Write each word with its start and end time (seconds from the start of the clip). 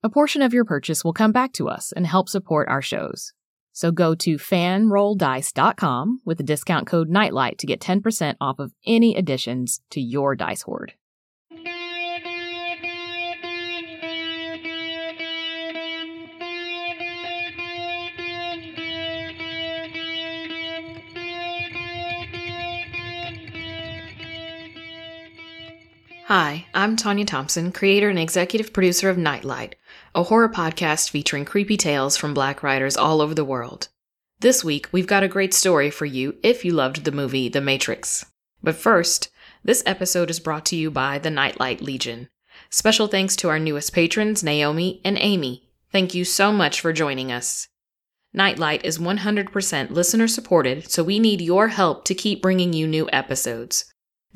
A 0.00 0.08
portion 0.08 0.42
of 0.42 0.54
your 0.54 0.64
purchase 0.64 1.02
will 1.02 1.12
come 1.12 1.32
back 1.32 1.52
to 1.54 1.68
us 1.68 1.90
and 1.90 2.06
help 2.06 2.28
support 2.28 2.68
our 2.68 2.80
shows. 2.80 3.32
So 3.72 3.90
go 3.90 4.14
to 4.14 4.36
fanrolldice.com 4.36 6.20
with 6.24 6.38
the 6.38 6.44
discount 6.44 6.86
code 6.86 7.08
NIGHTLIGHT 7.08 7.58
to 7.58 7.66
get 7.66 7.80
10% 7.80 8.36
off 8.40 8.60
of 8.60 8.72
any 8.86 9.16
additions 9.16 9.80
to 9.90 10.00
your 10.00 10.36
dice 10.36 10.62
hoard. 10.62 10.92
Hi, 26.28 26.66
I'm 26.74 26.96
Tanya 26.96 27.24
Thompson, 27.24 27.72
creator 27.72 28.10
and 28.10 28.18
executive 28.18 28.74
producer 28.74 29.08
of 29.08 29.16
Nightlight, 29.16 29.76
a 30.18 30.24
horror 30.24 30.48
podcast 30.48 31.10
featuring 31.10 31.44
creepy 31.44 31.76
tales 31.76 32.16
from 32.16 32.34
black 32.34 32.60
writers 32.60 32.96
all 32.96 33.20
over 33.20 33.36
the 33.36 33.44
world. 33.44 33.86
This 34.40 34.64
week, 34.64 34.88
we've 34.90 35.06
got 35.06 35.22
a 35.22 35.28
great 35.28 35.54
story 35.54 35.90
for 35.90 36.06
you 36.06 36.34
if 36.42 36.64
you 36.64 36.72
loved 36.72 37.04
the 37.04 37.12
movie 37.12 37.48
The 37.48 37.60
Matrix. 37.60 38.26
But 38.60 38.74
first, 38.74 39.30
this 39.62 39.80
episode 39.86 40.28
is 40.28 40.40
brought 40.40 40.66
to 40.66 40.76
you 40.76 40.90
by 40.90 41.20
the 41.20 41.30
Nightlight 41.30 41.80
Legion. 41.80 42.28
Special 42.68 43.06
thanks 43.06 43.36
to 43.36 43.48
our 43.48 43.60
newest 43.60 43.92
patrons, 43.92 44.42
Naomi 44.42 45.00
and 45.04 45.16
Amy. 45.20 45.70
Thank 45.92 46.16
you 46.16 46.24
so 46.24 46.50
much 46.50 46.80
for 46.80 46.92
joining 46.92 47.30
us. 47.30 47.68
Nightlight 48.32 48.84
is 48.84 48.98
100% 48.98 49.90
listener 49.90 50.26
supported, 50.26 50.90
so 50.90 51.04
we 51.04 51.20
need 51.20 51.40
your 51.40 51.68
help 51.68 52.04
to 52.06 52.14
keep 52.16 52.42
bringing 52.42 52.72
you 52.72 52.88
new 52.88 53.08
episodes. 53.12 53.84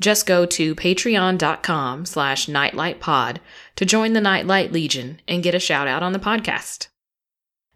Just 0.03 0.25
go 0.25 0.45
to 0.45 0.75
patreon.com 0.75 2.05
slash 2.05 2.47
nightlightpod 2.47 3.37
to 3.77 3.85
join 3.85 4.11
the 4.11 4.19
Nightlight 4.19 4.69
Legion 4.69 5.21
and 5.29 5.41
get 5.41 5.55
a 5.55 5.61
shout 5.61 5.87
out 5.87 6.03
on 6.03 6.11
the 6.11 6.19
podcast. 6.19 6.89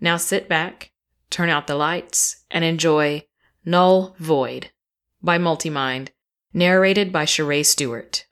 Now 0.02 0.18
sit 0.18 0.50
back, 0.50 0.92
turn 1.30 1.48
out 1.48 1.68
the 1.68 1.76
lights, 1.76 2.44
and 2.52 2.66
enjoy 2.66 3.24
Null 3.64 4.14
Void 4.20 4.72
by 5.22 5.38
Multimind, 5.38 6.10
narrated 6.54 7.14
by 7.14 7.24
Cherrae 7.24 7.66
Stuart. 7.66 8.26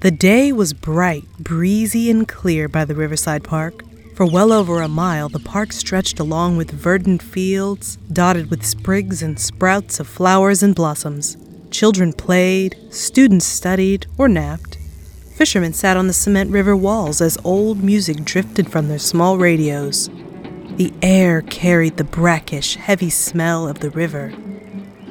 The 0.00 0.10
day 0.10 0.50
was 0.50 0.72
bright, 0.72 1.22
breezy, 1.38 2.10
and 2.10 2.26
clear 2.26 2.66
by 2.68 2.84
the 2.84 2.96
Riverside 2.96 3.44
Park. 3.44 3.84
For 4.14 4.26
well 4.26 4.52
over 4.52 4.82
a 4.82 4.88
mile, 4.88 5.28
the 5.28 5.38
park 5.38 5.72
stretched 5.72 6.20
along 6.20 6.56
with 6.56 6.70
verdant 6.70 7.22
fields, 7.22 7.96
dotted 8.12 8.50
with 8.50 8.66
sprigs 8.66 9.22
and 9.22 9.38
sprouts 9.38 9.98
of 9.98 10.06
flowers 10.06 10.62
and 10.62 10.74
blossoms. 10.74 11.36
Children 11.70 12.12
played, 12.12 12.76
students 12.90 13.46
studied 13.46 14.06
or 14.18 14.28
napped. 14.28 14.76
Fishermen 15.36 15.72
sat 15.72 15.96
on 15.96 16.06
the 16.06 16.12
cement 16.12 16.50
river 16.50 16.76
walls 16.76 17.22
as 17.22 17.38
old 17.44 17.82
music 17.82 18.24
drifted 18.24 18.70
from 18.70 18.88
their 18.88 18.98
small 18.98 19.38
radios. 19.38 20.10
The 20.76 20.92
air 21.00 21.40
carried 21.40 21.96
the 21.96 22.04
brackish, 22.04 22.74
heavy 22.74 23.08
smell 23.08 23.66
of 23.66 23.78
the 23.78 23.90
river. 23.90 24.34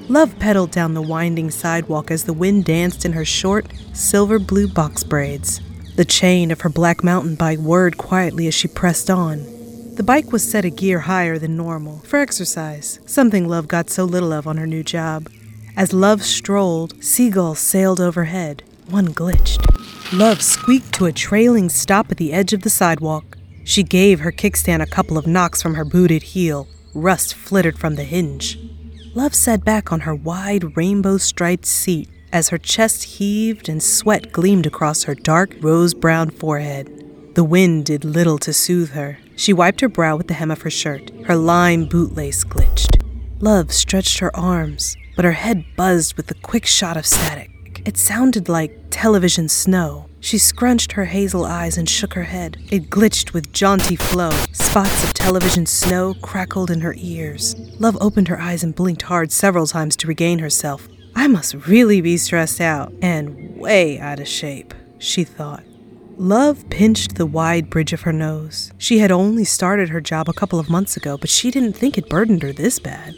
Love 0.08 0.38
pedaled 0.38 0.72
down 0.72 0.94
the 0.94 1.02
winding 1.02 1.50
sidewalk 1.50 2.12
as 2.12 2.26
the 2.26 2.34
wind 2.34 2.66
danced 2.66 3.06
in 3.06 3.14
her 3.14 3.26
short, 3.26 3.68
silver 3.94 4.38
blue 4.38 4.68
box 4.68 5.04
braids. 5.04 5.62
The 6.00 6.06
chain 6.06 6.50
of 6.50 6.62
her 6.62 6.70
black 6.70 7.04
mountain 7.04 7.36
bike 7.36 7.60
whirred 7.60 7.98
quietly 7.98 8.48
as 8.48 8.54
she 8.54 8.70
pressed 8.70 9.10
on. 9.10 9.40
The 9.96 10.02
bike 10.02 10.32
was 10.32 10.50
set 10.50 10.64
a 10.64 10.70
gear 10.70 11.02
higher 11.02 11.38
than 11.38 11.58
normal 11.58 12.00
for 12.06 12.20
exercise, 12.20 13.02
something 13.06 13.50
Love 13.50 13.68
got 13.68 13.90
so 13.90 14.06
little 14.06 14.32
of 14.32 14.48
on 14.48 14.56
her 14.56 14.66
new 14.66 14.82
job. 14.82 15.30
As 15.76 15.92
Love 15.92 16.24
strolled, 16.24 17.04
seagulls 17.04 17.60
sailed 17.60 18.00
overhead. 18.00 18.64
One 18.90 19.10
glitched. 19.10 19.60
Love 20.14 20.42
squeaked 20.42 20.94
to 20.94 21.06
a 21.06 21.12
trailing 21.12 21.68
stop 21.68 22.10
at 22.10 22.16
the 22.16 22.32
edge 22.32 22.54
of 22.54 22.62
the 22.62 22.70
sidewalk. 22.70 23.38
She 23.66 23.84
gave 23.84 24.22
her 24.22 24.32
kickstand 24.32 24.82
a 24.82 24.86
couple 24.86 25.18
of 25.18 25.28
knocks 25.28 25.62
from 25.62 25.74
her 25.74 25.84
booted 25.84 26.24
heel. 26.24 26.70
Rust 26.94 27.34
flittered 27.34 27.78
from 27.78 27.96
the 27.96 28.06
hinge. 28.06 28.58
Love 29.16 29.36
sat 29.36 29.66
back 29.66 29.92
on 29.92 30.00
her 30.00 30.16
wide, 30.16 30.78
rainbow 30.78 31.18
striped 31.18 31.66
seat 31.66 32.08
as 32.32 32.50
her 32.50 32.58
chest 32.58 33.04
heaved 33.04 33.70
and 33.70 33.82
sweat 33.82 34.32
gleamed 34.32 34.66
across 34.66 35.04
her 35.04 35.16
dark, 35.16 35.56
rose 35.62 35.94
brown 35.94 36.30
forehead. 36.30 37.34
The 37.36 37.44
wind 37.44 37.86
did 37.86 38.04
little 38.04 38.38
to 38.40 38.54
soothe 38.54 38.92
her. 38.92 39.20
She 39.36 39.54
wiped 39.54 39.82
her 39.82 39.90
brow 39.90 40.18
with 40.18 40.28
the 40.28 40.34
hem 40.34 40.52
of 40.52 40.64
her 40.64 40.70
shirt. 40.70 41.12
Her 41.26 41.36
lime 41.36 41.88
bootlace 41.88 42.44
glitched. 42.46 43.02
Love 43.40 43.72
stretched 43.72 44.20
her 44.20 44.36
arms, 44.36 44.98
but 45.16 45.26
her 45.26 45.32
head 45.32 45.64
buzzed 45.78 46.18
with 46.18 46.28
the 46.28 46.34
quick 46.34 46.66
shot 46.66 46.98
of 46.98 47.06
static. 47.06 47.50
It 47.86 47.98
sounded 47.98 48.50
like 48.50 48.78
television 48.90 49.48
snow. 49.48 50.10
She 50.20 50.38
scrunched 50.38 50.92
her 50.94 51.06
hazel 51.06 51.46
eyes 51.46 51.78
and 51.78 51.88
shook 51.88 52.14
her 52.14 52.24
head. 52.24 52.58
It 52.70 52.90
glitched 52.90 53.32
with 53.32 53.54
jaunty 53.54 53.96
flow. 53.96 54.32
Spots 54.52 55.04
of 55.06 55.14
television 55.14 55.66
snow 55.66 56.14
crackled 56.16 56.70
in 56.70 56.82
her 56.82 56.96
ears. 56.98 57.56
Love 57.80 57.98
opened 58.02 58.28
her 58.28 58.42
eyes 58.42 58.64
and 58.64 58.76
blinked 58.76 59.04
hard 59.04 59.32
several 59.32 59.66
times 59.66 59.96
to 59.98 60.08
regain 60.08 60.40
herself. 60.40 60.90
I 61.20 61.28
must 61.28 61.68
really 61.68 62.00
be 62.00 62.16
stressed 62.16 62.62
out 62.62 62.94
and 63.02 63.58
way 63.58 64.00
out 64.00 64.22
of 64.22 64.28
shape, 64.30 64.74
she 65.00 65.26
thought. 65.26 65.66
Love 66.16 66.70
pinched 66.70 67.16
the 67.16 67.26
wide 67.26 67.70
bridge 67.70 67.92
of 67.92 68.04
her 68.04 68.14
nose. 68.14 68.72
She 68.78 69.00
had 69.00 69.12
only 69.12 69.44
started 69.44 69.90
her 69.90 70.00
job 70.00 70.30
a 70.30 70.34
couple 70.34 70.62
of 70.62 70.70
months 70.70 70.96
ago, 70.96 71.18
but 71.18 71.30
she 71.30 71.52
didn't 71.52 71.74
think 71.74 71.98
it 71.98 72.08
burdened 72.08 72.42
her 72.42 72.54
this 72.54 72.80
bad. 72.80 73.16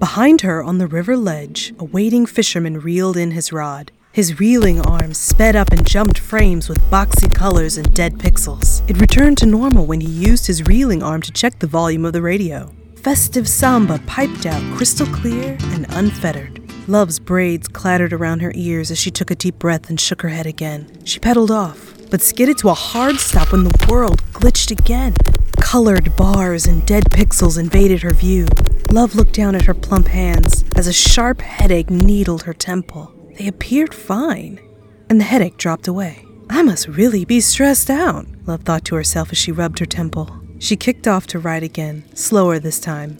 Behind 0.00 0.40
her 0.40 0.64
on 0.64 0.78
the 0.78 0.88
river 0.88 1.16
ledge, 1.16 1.72
a 1.78 1.84
waiting 1.84 2.26
fisherman 2.26 2.80
reeled 2.80 3.16
in 3.16 3.30
his 3.30 3.52
rod. 3.52 3.92
His 4.10 4.40
reeling 4.40 4.80
arms 4.80 5.18
sped 5.18 5.54
up 5.54 5.70
and 5.70 5.86
jumped 5.86 6.18
frames 6.18 6.68
with 6.68 6.90
boxy 6.90 7.32
colors 7.32 7.78
and 7.78 7.94
dead 7.94 8.14
pixels. 8.14 8.82
It 8.90 9.00
returned 9.00 9.38
to 9.38 9.46
normal 9.46 9.86
when 9.86 10.00
he 10.00 10.10
used 10.10 10.48
his 10.48 10.66
reeling 10.66 11.04
arm 11.04 11.22
to 11.22 11.30
check 11.30 11.60
the 11.60 11.68
volume 11.68 12.04
of 12.04 12.14
the 12.14 12.22
radio. 12.22 12.74
Festive 12.96 13.46
samba 13.46 14.00
piped 14.08 14.44
out 14.44 14.76
crystal 14.76 15.06
clear 15.06 15.56
and 15.60 15.86
unfettered. 15.90 16.63
Love's 16.86 17.18
braids 17.18 17.66
clattered 17.66 18.12
around 18.12 18.40
her 18.40 18.52
ears 18.54 18.90
as 18.90 18.98
she 18.98 19.10
took 19.10 19.30
a 19.30 19.34
deep 19.34 19.58
breath 19.58 19.88
and 19.88 19.98
shook 19.98 20.20
her 20.20 20.28
head 20.28 20.46
again. 20.46 20.86
She 21.04 21.18
pedaled 21.18 21.50
off, 21.50 21.94
but 22.10 22.20
skidded 22.20 22.58
to 22.58 22.68
a 22.68 22.74
hard 22.74 23.16
stop 23.16 23.52
when 23.52 23.64
the 23.64 23.86
world 23.88 24.22
glitched 24.32 24.70
again. 24.70 25.14
Colored 25.58 26.14
bars 26.14 26.66
and 26.66 26.86
dead 26.86 27.04
pixels 27.04 27.58
invaded 27.58 28.02
her 28.02 28.12
view. 28.12 28.46
Love 28.90 29.14
looked 29.14 29.32
down 29.32 29.54
at 29.54 29.64
her 29.64 29.72
plump 29.72 30.08
hands 30.08 30.64
as 30.76 30.86
a 30.86 30.92
sharp 30.92 31.40
headache 31.40 31.88
needled 31.88 32.42
her 32.42 32.52
temple. 32.52 33.12
They 33.38 33.48
appeared 33.48 33.94
fine, 33.94 34.60
and 35.08 35.18
the 35.18 35.24
headache 35.24 35.56
dropped 35.56 35.88
away. 35.88 36.26
I 36.50 36.62
must 36.62 36.86
really 36.86 37.24
be 37.24 37.40
stressed 37.40 37.88
out, 37.88 38.26
Love 38.46 38.62
thought 38.62 38.84
to 38.86 38.94
herself 38.94 39.32
as 39.32 39.38
she 39.38 39.50
rubbed 39.52 39.78
her 39.78 39.86
temple. 39.86 40.38
She 40.58 40.76
kicked 40.76 41.08
off 41.08 41.26
to 41.28 41.38
ride 41.38 41.62
again, 41.62 42.04
slower 42.14 42.58
this 42.58 42.78
time. 42.78 43.18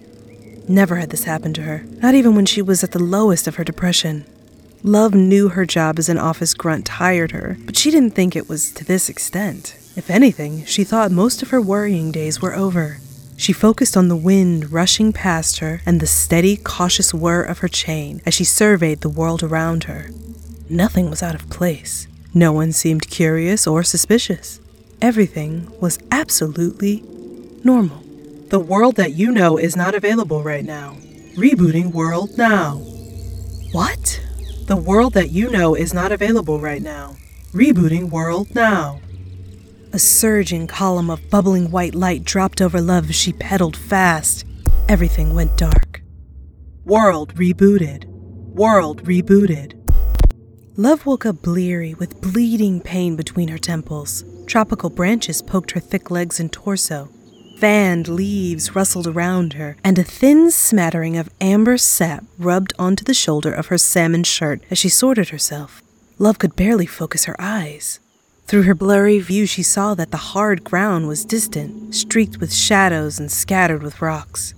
Never 0.68 0.96
had 0.96 1.10
this 1.10 1.24
happened 1.24 1.54
to 1.56 1.62
her, 1.62 1.84
not 2.02 2.14
even 2.14 2.34
when 2.34 2.46
she 2.46 2.62
was 2.62 2.82
at 2.82 2.92
the 2.92 3.02
lowest 3.02 3.46
of 3.46 3.56
her 3.56 3.64
depression. 3.64 4.24
Love 4.82 5.14
knew 5.14 5.48
her 5.48 5.64
job 5.66 5.98
as 5.98 6.08
an 6.08 6.18
office 6.18 6.54
grunt 6.54 6.86
tired 6.86 7.32
her, 7.32 7.56
but 7.64 7.76
she 7.76 7.90
didn't 7.90 8.14
think 8.14 8.34
it 8.34 8.48
was 8.48 8.70
to 8.72 8.84
this 8.84 9.08
extent. 9.08 9.76
If 9.96 10.10
anything, 10.10 10.64
she 10.64 10.84
thought 10.84 11.10
most 11.10 11.42
of 11.42 11.50
her 11.50 11.60
worrying 11.60 12.12
days 12.12 12.40
were 12.40 12.54
over. 12.54 12.98
She 13.36 13.52
focused 13.52 13.96
on 13.96 14.08
the 14.08 14.16
wind 14.16 14.72
rushing 14.72 15.12
past 15.12 15.58
her 15.58 15.80
and 15.84 16.00
the 16.00 16.06
steady, 16.06 16.56
cautious 16.56 17.12
whir 17.12 17.42
of 17.42 17.58
her 17.58 17.68
chain 17.68 18.20
as 18.24 18.34
she 18.34 18.44
surveyed 18.44 19.00
the 19.00 19.08
world 19.08 19.42
around 19.42 19.84
her. 19.84 20.10
Nothing 20.68 21.10
was 21.10 21.22
out 21.22 21.34
of 21.34 21.50
place. 21.50 22.06
No 22.32 22.52
one 22.52 22.72
seemed 22.72 23.10
curious 23.10 23.66
or 23.66 23.82
suspicious. 23.82 24.60
Everything 25.02 25.70
was 25.80 25.98
absolutely 26.10 27.02
normal. 27.64 28.03
The 28.54 28.60
world 28.60 28.94
that 28.94 29.14
you 29.14 29.32
know 29.32 29.58
is 29.58 29.74
not 29.74 29.96
available 29.96 30.40
right 30.40 30.64
now. 30.64 30.94
Rebooting 31.34 31.90
world 31.90 32.38
now. 32.38 32.76
What? 33.72 34.22
The 34.68 34.76
world 34.76 35.14
that 35.14 35.30
you 35.30 35.50
know 35.50 35.74
is 35.74 35.92
not 35.92 36.12
available 36.12 36.60
right 36.60 36.80
now. 36.80 37.16
Rebooting 37.52 38.10
world 38.10 38.54
now. 38.54 39.00
A 39.92 39.98
surging 39.98 40.68
column 40.68 41.10
of 41.10 41.28
bubbling 41.30 41.72
white 41.72 41.96
light 41.96 42.22
dropped 42.22 42.62
over 42.62 42.80
Love 42.80 43.10
as 43.10 43.16
she 43.16 43.32
pedaled 43.32 43.76
fast. 43.76 44.44
Everything 44.88 45.34
went 45.34 45.56
dark. 45.56 46.02
World 46.84 47.34
rebooted. 47.34 48.04
World 48.04 49.02
rebooted. 49.02 49.74
Love 50.76 51.06
woke 51.06 51.26
up 51.26 51.42
bleary 51.42 51.94
with 51.94 52.20
bleeding 52.20 52.80
pain 52.80 53.16
between 53.16 53.48
her 53.48 53.58
temples. 53.58 54.24
Tropical 54.46 54.90
branches 54.90 55.42
poked 55.42 55.72
her 55.72 55.80
thick 55.80 56.08
legs 56.08 56.38
and 56.38 56.52
torso. 56.52 57.08
Fanned 57.56 58.08
leaves 58.08 58.74
rustled 58.74 59.06
around 59.06 59.54
her, 59.54 59.76
and 59.84 59.98
a 59.98 60.04
thin 60.04 60.50
smattering 60.50 61.16
of 61.16 61.30
amber 61.40 61.78
sap 61.78 62.24
rubbed 62.38 62.72
onto 62.78 63.04
the 63.04 63.14
shoulder 63.14 63.52
of 63.52 63.66
her 63.66 63.78
salmon 63.78 64.24
shirt 64.24 64.62
as 64.70 64.78
she 64.78 64.88
sorted 64.88 65.28
herself. 65.28 65.82
Love 66.18 66.38
could 66.38 66.56
barely 66.56 66.86
focus 66.86 67.24
her 67.24 67.36
eyes. 67.38 68.00
Through 68.46 68.64
her 68.64 68.74
blurry 68.74 69.20
view, 69.20 69.46
she 69.46 69.62
saw 69.62 69.94
that 69.94 70.10
the 70.10 70.34
hard 70.34 70.64
ground 70.64 71.08
was 71.08 71.24
distant, 71.24 71.94
streaked 71.94 72.38
with 72.38 72.52
shadows 72.52 73.18
and 73.18 73.32
scattered 73.32 73.82
with 73.82 74.02
rocks. 74.02 74.52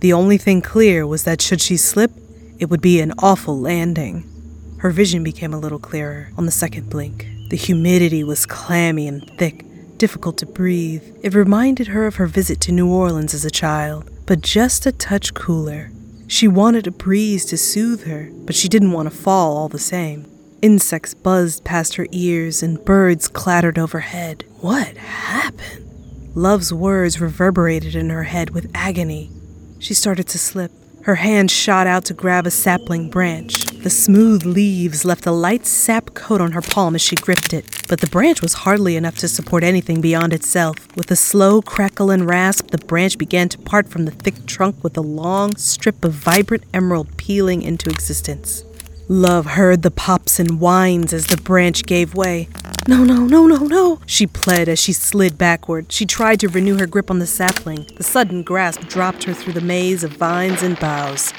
The 0.00 0.12
only 0.12 0.38
thing 0.38 0.62
clear 0.62 1.06
was 1.06 1.24
that 1.24 1.42
should 1.42 1.60
she 1.60 1.76
slip, 1.76 2.12
it 2.58 2.70
would 2.70 2.80
be 2.80 3.00
an 3.00 3.12
awful 3.18 3.58
landing. 3.58 4.24
Her 4.78 4.90
vision 4.90 5.22
became 5.22 5.52
a 5.52 5.58
little 5.58 5.78
clearer 5.78 6.30
on 6.38 6.46
the 6.46 6.52
second 6.52 6.88
blink. 6.88 7.26
The 7.50 7.56
humidity 7.56 8.24
was 8.24 8.46
clammy 8.46 9.06
and 9.06 9.28
thick, 9.36 9.65
difficult 9.98 10.38
to 10.38 10.46
breathe. 10.46 11.02
It 11.22 11.34
reminded 11.34 11.88
her 11.88 12.06
of 12.06 12.16
her 12.16 12.26
visit 12.26 12.60
to 12.62 12.72
New 12.72 12.88
Orleans 12.88 13.34
as 13.34 13.44
a 13.44 13.50
child, 13.50 14.10
but 14.26 14.40
just 14.40 14.86
a 14.86 14.92
touch 14.92 15.34
cooler. 15.34 15.90
She 16.26 16.48
wanted 16.48 16.86
a 16.86 16.90
breeze 16.90 17.44
to 17.46 17.56
soothe 17.56 18.04
her, 18.04 18.30
but 18.32 18.54
she 18.54 18.68
didn't 18.68 18.92
want 18.92 19.10
to 19.10 19.16
fall 19.16 19.56
all 19.56 19.68
the 19.68 19.78
same. 19.78 20.26
Insects 20.62 21.14
buzzed 21.14 21.64
past 21.64 21.94
her 21.96 22.06
ears 22.10 22.62
and 22.62 22.84
birds 22.84 23.28
clattered 23.28 23.78
overhead. 23.78 24.44
What 24.60 24.96
happened? 24.96 25.84
Love's 26.34 26.72
words 26.72 27.20
reverberated 27.20 27.94
in 27.94 28.10
her 28.10 28.24
head 28.24 28.50
with 28.50 28.70
agony. 28.74 29.30
She 29.78 29.94
started 29.94 30.26
to 30.28 30.38
slip. 30.38 30.72
Her 31.04 31.16
hand 31.16 31.50
shot 31.50 31.86
out 31.86 32.04
to 32.06 32.14
grab 32.14 32.46
a 32.46 32.50
sapling 32.50 33.10
branch. 33.10 33.65
The 33.86 33.90
smooth 33.90 34.44
leaves 34.44 35.04
left 35.04 35.26
a 35.26 35.30
light 35.30 35.64
sap 35.64 36.12
coat 36.12 36.40
on 36.40 36.50
her 36.50 36.60
palm 36.60 36.96
as 36.96 37.02
she 37.02 37.14
gripped 37.14 37.52
it, 37.52 37.64
but 37.88 38.00
the 38.00 38.08
branch 38.08 38.42
was 38.42 38.52
hardly 38.52 38.96
enough 38.96 39.16
to 39.18 39.28
support 39.28 39.62
anything 39.62 40.00
beyond 40.00 40.32
itself. 40.32 40.74
With 40.96 41.08
a 41.12 41.14
slow 41.14 41.62
crackle 41.62 42.10
and 42.10 42.26
rasp, 42.26 42.72
the 42.72 42.78
branch 42.78 43.16
began 43.16 43.48
to 43.50 43.58
part 43.58 43.88
from 43.88 44.04
the 44.04 44.10
thick 44.10 44.44
trunk 44.44 44.82
with 44.82 44.96
a 44.96 45.02
long 45.02 45.54
strip 45.54 46.04
of 46.04 46.14
vibrant 46.14 46.64
emerald 46.74 47.16
peeling 47.16 47.62
into 47.62 47.88
existence. 47.88 48.64
Love 49.06 49.46
heard 49.46 49.82
the 49.82 49.92
pops 49.92 50.40
and 50.40 50.58
whines 50.58 51.12
as 51.12 51.28
the 51.28 51.36
branch 51.36 51.84
gave 51.84 52.16
way. 52.16 52.48
No, 52.88 53.04
no, 53.04 53.24
no, 53.24 53.46
no, 53.46 53.58
no, 53.58 54.00
she 54.04 54.26
pled 54.26 54.68
as 54.68 54.80
she 54.80 54.92
slid 54.92 55.38
backward. 55.38 55.92
She 55.92 56.06
tried 56.06 56.40
to 56.40 56.48
renew 56.48 56.76
her 56.78 56.88
grip 56.88 57.08
on 57.08 57.20
the 57.20 57.26
sapling. 57.26 57.86
The 57.96 58.02
sudden 58.02 58.42
grasp 58.42 58.80
dropped 58.88 59.22
her 59.24 59.32
through 59.32 59.52
the 59.52 59.60
maze 59.60 60.02
of 60.02 60.10
vines 60.10 60.64
and 60.64 60.76
boughs. 60.80 61.32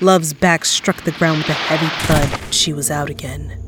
Love's 0.00 0.32
back 0.32 0.64
struck 0.64 1.02
the 1.02 1.10
ground 1.10 1.38
with 1.38 1.48
a 1.48 1.54
heavy 1.54 1.88
thud. 2.06 2.54
She 2.54 2.72
was 2.72 2.88
out 2.88 3.10
again. 3.10 3.58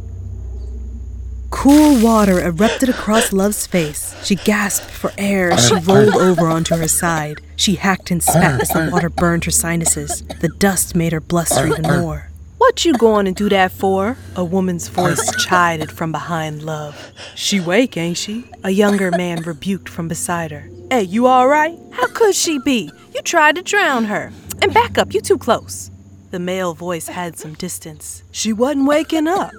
Cool 1.50 2.00
water 2.00 2.40
erupted 2.40 2.88
across 2.88 3.32
Love's 3.32 3.66
face. 3.66 4.14
She 4.24 4.36
gasped 4.36 4.88
for 4.88 5.12
air 5.18 5.50
as 5.50 5.66
she 5.66 5.74
uh, 5.74 5.78
uh. 5.78 5.80
rolled 5.80 6.14
over 6.14 6.46
onto 6.46 6.76
her 6.76 6.86
side. 6.86 7.40
She 7.56 7.74
hacked 7.74 8.12
and 8.12 8.22
spat 8.22 8.60
as 8.62 8.68
the 8.68 8.90
water 8.92 9.10
burned 9.10 9.44
her 9.44 9.50
sinuses. 9.50 10.22
The 10.40 10.48
dust 10.48 10.94
made 10.94 11.12
her 11.12 11.20
bluster 11.20 11.66
even 11.66 11.84
uh, 11.84 12.00
more. 12.00 12.30
What 12.58 12.84
you 12.84 12.92
going 12.96 13.24
to 13.24 13.32
do 13.32 13.48
that 13.48 13.72
for? 13.72 14.16
A 14.36 14.44
woman's 14.44 14.86
voice 14.86 15.34
chided 15.44 15.90
from 15.90 16.12
behind 16.12 16.62
Love. 16.62 17.12
She 17.34 17.58
wake, 17.58 17.96
ain't 17.96 18.18
she? 18.18 18.44
A 18.62 18.70
younger 18.70 19.10
man 19.10 19.42
rebuked 19.42 19.88
from 19.88 20.06
beside 20.06 20.52
her. 20.52 20.70
Hey, 20.90 21.02
you 21.02 21.26
all 21.26 21.48
right? 21.48 21.76
How 21.90 22.06
could 22.06 22.36
she 22.36 22.60
be? 22.60 22.92
You 23.14 23.22
tried 23.22 23.56
to 23.56 23.62
drown 23.62 24.04
her. 24.04 24.30
And 24.62 24.72
back 24.72 24.96
up, 24.96 25.12
you 25.12 25.20
too 25.20 25.38
close. 25.38 25.90
The 26.30 26.38
male 26.38 26.74
voice 26.74 27.08
had 27.08 27.36
some 27.36 27.54
distance. 27.54 28.22
She 28.30 28.52
wasn't 28.52 28.86
waking 28.86 29.26
up. 29.26 29.50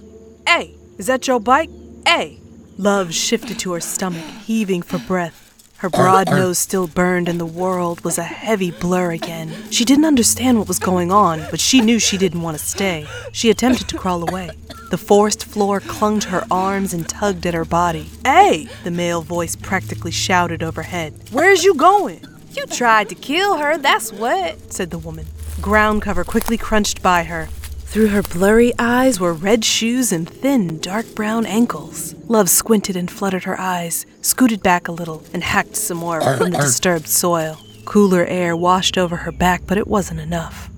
Hey, 0.47 0.73
is 0.97 1.07
that 1.07 1.27
your 1.27 1.41
bike? 1.41 1.69
Hey. 2.07 2.39
Love 2.77 3.13
shifted 3.13 3.59
to 3.59 3.73
her 3.73 3.81
stomach, 3.81 4.23
heaving 4.45 4.81
for 4.81 4.97
breath. 4.97 5.50
Her 5.79 5.89
broad 5.89 6.29
nose 6.29 6.59
still 6.59 6.88
burned, 6.88 7.27
and 7.27 7.41
the 7.41 7.45
world 7.45 8.06
was 8.06 8.18
a 8.18 8.23
heavy 8.23 8.71
blur 8.71 9.12
again. 9.12 9.51
She 9.69 9.83
didn't 9.83 10.06
understand 10.06 10.59
what 10.59 10.69
was 10.69 10.79
going 10.79 11.12
on, 11.12 11.45
but 11.51 11.59
she 11.59 11.81
knew 11.81 12.00
she 12.00 12.18
didn't 12.18 12.41
want 12.41 12.57
to 12.57 12.63
stay. 12.63 13.06
She 13.33 13.50
attempted 13.50 13.89
to 13.89 13.97
crawl 13.97 14.29
away. 14.29 14.51
The 14.91 14.97
forest 14.97 15.44
floor 15.44 15.81
clung 15.81 16.21
to 16.21 16.29
her 16.29 16.45
arms 16.50 16.94
and 16.94 17.09
tugged 17.09 17.45
at 17.45 17.53
her 17.53 17.65
body. 17.65 18.09
Hey! 18.23 18.69
The 18.85 18.91
male 18.91 19.23
voice 19.23 19.57
practically 19.57 20.12
shouted 20.12 20.63
overhead. 20.63 21.15
Where's 21.31 21.65
you 21.65 21.73
going? 21.73 22.25
You 22.53 22.65
tried 22.68 23.09
to 23.09 23.15
kill 23.15 23.57
her, 23.57 23.77
that's 23.77 24.13
what, 24.13 24.71
said 24.71 24.91
the 24.91 25.00
woman. 25.00 25.25
Ground 25.61 26.01
cover 26.01 26.23
quickly 26.23 26.57
crunched 26.57 27.03
by 27.03 27.23
her. 27.23 27.45
Through 27.91 28.07
her 28.07 28.23
blurry 28.23 28.73
eyes 28.79 29.19
were 29.19 29.31
red 29.31 29.63
shoes 29.63 30.11
and 30.11 30.27
thin, 30.27 30.79
dark 30.79 31.13
brown 31.13 31.45
ankles. 31.45 32.15
Love 32.27 32.49
squinted 32.49 32.95
and 32.95 33.11
fluttered 33.11 33.43
her 33.43 33.59
eyes, 33.59 34.07
scooted 34.23 34.63
back 34.63 34.87
a 34.87 34.91
little, 34.91 35.23
and 35.33 35.43
hacked 35.43 35.75
some 35.75 35.97
more 35.97 36.19
from 36.19 36.49
the 36.49 36.57
disturbed 36.57 37.07
soil. 37.07 37.59
Cooler 37.85 38.25
air 38.25 38.55
washed 38.55 38.97
over 38.97 39.17
her 39.17 39.31
back, 39.31 39.61
but 39.67 39.77
it 39.77 39.87
wasn't 39.87 40.19
enough. 40.19 40.71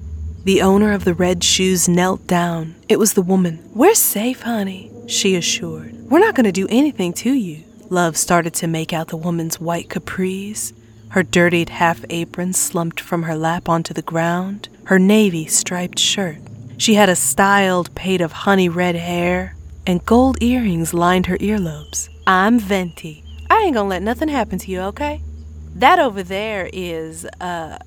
The 0.44 0.62
owner 0.62 0.92
of 0.92 1.06
the 1.06 1.14
red 1.14 1.46
shoes 1.46 1.88
knelt 1.88 2.28
down. 2.28 2.76
It 2.90 3.00
was 3.00 3.14
the 3.14 3.22
woman. 3.22 3.70
We're 3.74 3.96
safe, 3.96 4.42
honey, 4.42 4.92
she 5.08 5.38
assured. 5.38 5.94
We're 6.10 6.20
not 6.20 6.36
going 6.36 6.44
to 6.44 6.52
do 6.52 6.68
anything 6.70 7.14
to 7.14 7.32
you. 7.32 7.64
Love 7.90 8.18
started 8.18 8.54
to 8.56 8.68
make 8.68 8.92
out 8.92 9.08
the 9.08 9.18
woman's 9.18 9.62
white 9.62 9.88
capris. 9.88 10.74
Her 11.14 11.22
dirtied 11.22 11.70
half 11.70 12.04
apron 12.10 12.54
slumped 12.54 13.00
from 13.00 13.22
her 13.22 13.36
lap 13.36 13.70
onto 13.70 13.94
the 13.94 14.02
ground, 14.02 14.68
her 14.86 14.98
navy 14.98 15.46
striped 15.46 16.00
shirt. 16.00 16.40
She 16.80 16.96
had 16.96 17.08
a 17.08 17.16
styled 17.16 17.94
pate 17.94 18.20
of 18.20 18.32
honey 18.32 18.68
red 18.68 18.96
hair, 18.96 19.56
and 19.86 20.04
gold 20.08 20.42
earrings 20.42 20.92
lined 20.92 21.28
her 21.28 21.38
earlobes. 21.38 22.10
I'm 22.26 22.58
Venti. 22.58 23.24
I 23.48 23.60
ain't 23.60 23.76
gonna 23.76 23.90
let 23.90 24.02
nothing 24.02 24.28
happen 24.28 24.58
to 24.58 24.72
you, 24.72 24.82
okay? 24.82 25.22
That 25.76 26.00
over 26.00 26.24
there 26.24 26.68
is, 26.74 27.28
uh. 27.40 27.78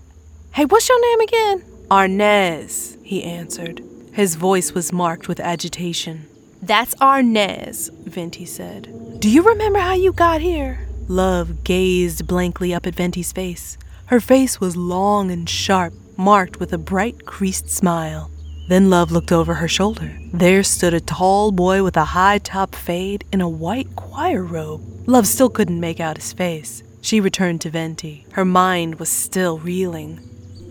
Hey, 0.53 0.65
what's 0.65 0.89
your 0.89 1.01
name 1.01 1.21
again? 1.23 1.65
Arnez, 1.91 2.97
he 3.03 3.25
answered. 3.25 3.83
His 4.13 4.37
voice 4.37 4.71
was 4.71 4.93
marked 4.93 5.27
with 5.27 5.41
agitation. 5.41 6.29
That's 6.63 6.95
Arnez, 7.01 7.93
Venti 8.05 8.47
said. 8.47 9.19
Do 9.19 9.29
you 9.29 9.43
remember 9.43 9.81
how 9.81 9.95
you 9.95 10.13
got 10.13 10.41
here? 10.41 10.86
Love 11.09 11.63
gazed 11.63 12.27
blankly 12.27 12.75
up 12.75 12.87
at 12.87 12.95
Venti's 12.97 13.31
face. 13.33 13.79
Her 14.07 14.21
face 14.21 14.61
was 14.61 14.77
long 14.77 15.31
and 15.31 15.49
sharp, 15.49 15.95
marked 16.17 16.59
with 16.59 16.73
a 16.73 16.79
bright, 16.79 17.25
creased 17.27 17.71
smile. 17.71 18.31
Then 18.69 18.91
Love 18.91 19.13
looked 19.13 19.31
over 19.31 19.55
her 19.55 19.69
shoulder. 19.69 20.19
There 20.33 20.65
stood 20.65 20.95
a 20.95 21.01
tall 21.01 21.53
boy 21.53 21.85
with 21.85 21.97
a 21.97 22.07
high 22.07 22.39
top 22.39 22.75
fade 22.75 23.25
in 23.33 23.41
a 23.41 23.49
white 23.49 23.95
choir 23.95 24.43
robe. 24.43 24.83
Love 25.07 25.29
still 25.29 25.49
couldn't 25.49 25.79
make 25.79 26.01
out 26.01 26.17
his 26.17 26.33
face. 26.33 26.83
She 27.01 27.21
returned 27.21 27.61
to 27.61 27.71
Venti. 27.71 28.27
Her 28.33 28.45
mind 28.45 28.97
was 28.97 29.09
still 29.09 29.59
reeling. 29.59 30.19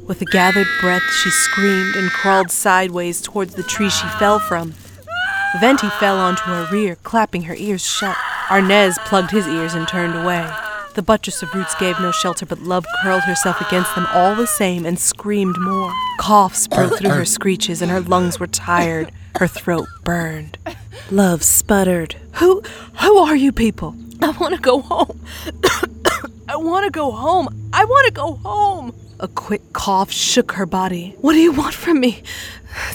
With 0.05 0.21
a 0.21 0.25
gathered 0.25 0.67
breath, 0.81 1.09
she 1.23 1.29
screamed 1.29 1.95
and 1.95 2.11
crawled 2.11 2.51
sideways 2.51 3.21
towards 3.21 3.55
the 3.55 3.63
tree 3.63 3.89
she 3.89 4.07
fell 4.19 4.39
from. 4.39 4.73
Venti 5.59 5.87
fell 5.99 6.17
onto 6.17 6.43
her 6.43 6.67
rear, 6.71 6.97
clapping 6.97 7.43
her 7.43 7.55
ears 7.55 7.85
shut. 7.85 8.15
Arnez 8.47 8.97
plugged 9.05 9.31
his 9.31 9.47
ears 9.47 9.73
and 9.73 9.87
turned 9.87 10.15
away. 10.15 10.49
The 10.95 11.01
buttress 11.01 11.41
of 11.43 11.53
roots 11.53 11.75
gave 11.75 11.99
no 11.99 12.11
shelter, 12.11 12.45
but 12.45 12.61
Love 12.61 12.85
curled 13.01 13.23
herself 13.23 13.59
against 13.61 13.95
them 13.95 14.07
all 14.13 14.35
the 14.35 14.47
same 14.47 14.85
and 14.85 14.99
screamed 14.99 15.57
more. 15.59 15.91
Coughs 16.19 16.67
broke 16.67 16.97
through 16.97 17.09
her 17.11 17.25
screeches, 17.25 17.81
and 17.81 17.91
her 17.91 18.01
lungs 18.01 18.39
were 18.39 18.47
tired. 18.47 19.11
Her 19.35 19.47
throat 19.47 19.87
burned. 20.03 20.57
Love 21.11 21.43
sputtered. 21.43 22.15
Who 22.33 22.61
who 23.01 23.17
are 23.17 23.35
you 23.35 23.51
people? 23.51 23.95
I 24.21 24.29
want 24.31 24.55
to 24.55 24.61
go 24.71 24.79
home. 24.81 25.19
I 26.47 26.55
want 26.55 26.85
to 26.85 26.91
go 26.91 27.11
home. 27.11 27.69
I 27.73 27.83
want 27.83 28.07
to 28.07 28.13
go 28.13 28.35
home. 28.35 28.93
A 29.19 29.27
quick 29.27 29.73
cough 29.73 30.11
shook 30.11 30.53
her 30.53 30.65
body. 30.65 31.15
What 31.19 31.33
do 31.33 31.39
you 31.39 31.51
want 31.51 31.73
from 31.73 31.99
me? 31.99 32.23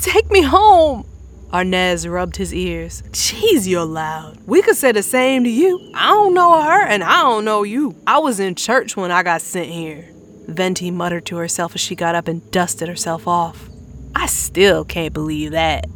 Take 0.00 0.30
me 0.30 0.42
home. 0.42 1.04
Arnez 1.52 2.08
rubbed 2.08 2.36
his 2.36 2.54
ears. 2.54 3.02
Jeez, 3.10 3.66
you're 3.66 3.84
loud. 3.84 4.38
We 4.46 4.62
could 4.62 4.76
say 4.76 4.92
the 4.92 5.02
same 5.02 5.42
to 5.44 5.50
you. 5.50 5.90
I 5.94 6.10
don't 6.10 6.34
know 6.34 6.62
her 6.62 6.86
and 6.86 7.02
I 7.02 7.22
don't 7.22 7.44
know 7.44 7.64
you. 7.64 7.96
I 8.06 8.18
was 8.18 8.38
in 8.38 8.54
church 8.54 8.96
when 8.96 9.10
I 9.10 9.22
got 9.24 9.42
sent 9.42 9.68
here. 9.68 10.08
Venti 10.46 10.90
muttered 10.90 11.26
to 11.26 11.36
herself 11.36 11.74
as 11.74 11.80
she 11.80 11.94
got 11.96 12.14
up 12.14 12.28
and 12.28 12.48
dusted 12.52 12.88
herself 12.88 13.26
off. 13.26 13.68
I 14.14 14.26
still 14.26 14.84
can't 14.84 15.12
believe 15.12 15.50
that. 15.50 15.86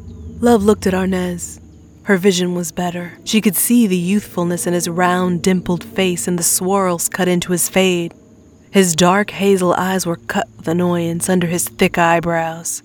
Love 0.40 0.64
looked 0.64 0.86
at 0.86 0.94
Arnez. 0.94 1.60
Her 2.04 2.16
vision 2.16 2.54
was 2.54 2.72
better. 2.72 3.18
She 3.24 3.40
could 3.40 3.56
see 3.56 3.86
the 3.86 3.96
youthfulness 3.96 4.66
in 4.66 4.74
his 4.74 4.88
round, 4.88 5.42
dimpled 5.42 5.84
face 5.84 6.28
and 6.28 6.38
the 6.38 6.42
swirls 6.42 7.08
cut 7.08 7.28
into 7.28 7.52
his 7.52 7.68
fade. 7.68 8.12
His 8.70 8.96
dark 8.96 9.30
hazel 9.30 9.72
eyes 9.74 10.04
were 10.04 10.16
cut 10.16 10.48
with 10.56 10.66
annoyance 10.66 11.28
under 11.28 11.46
his 11.46 11.68
thick 11.68 11.96
eyebrows. 11.96 12.82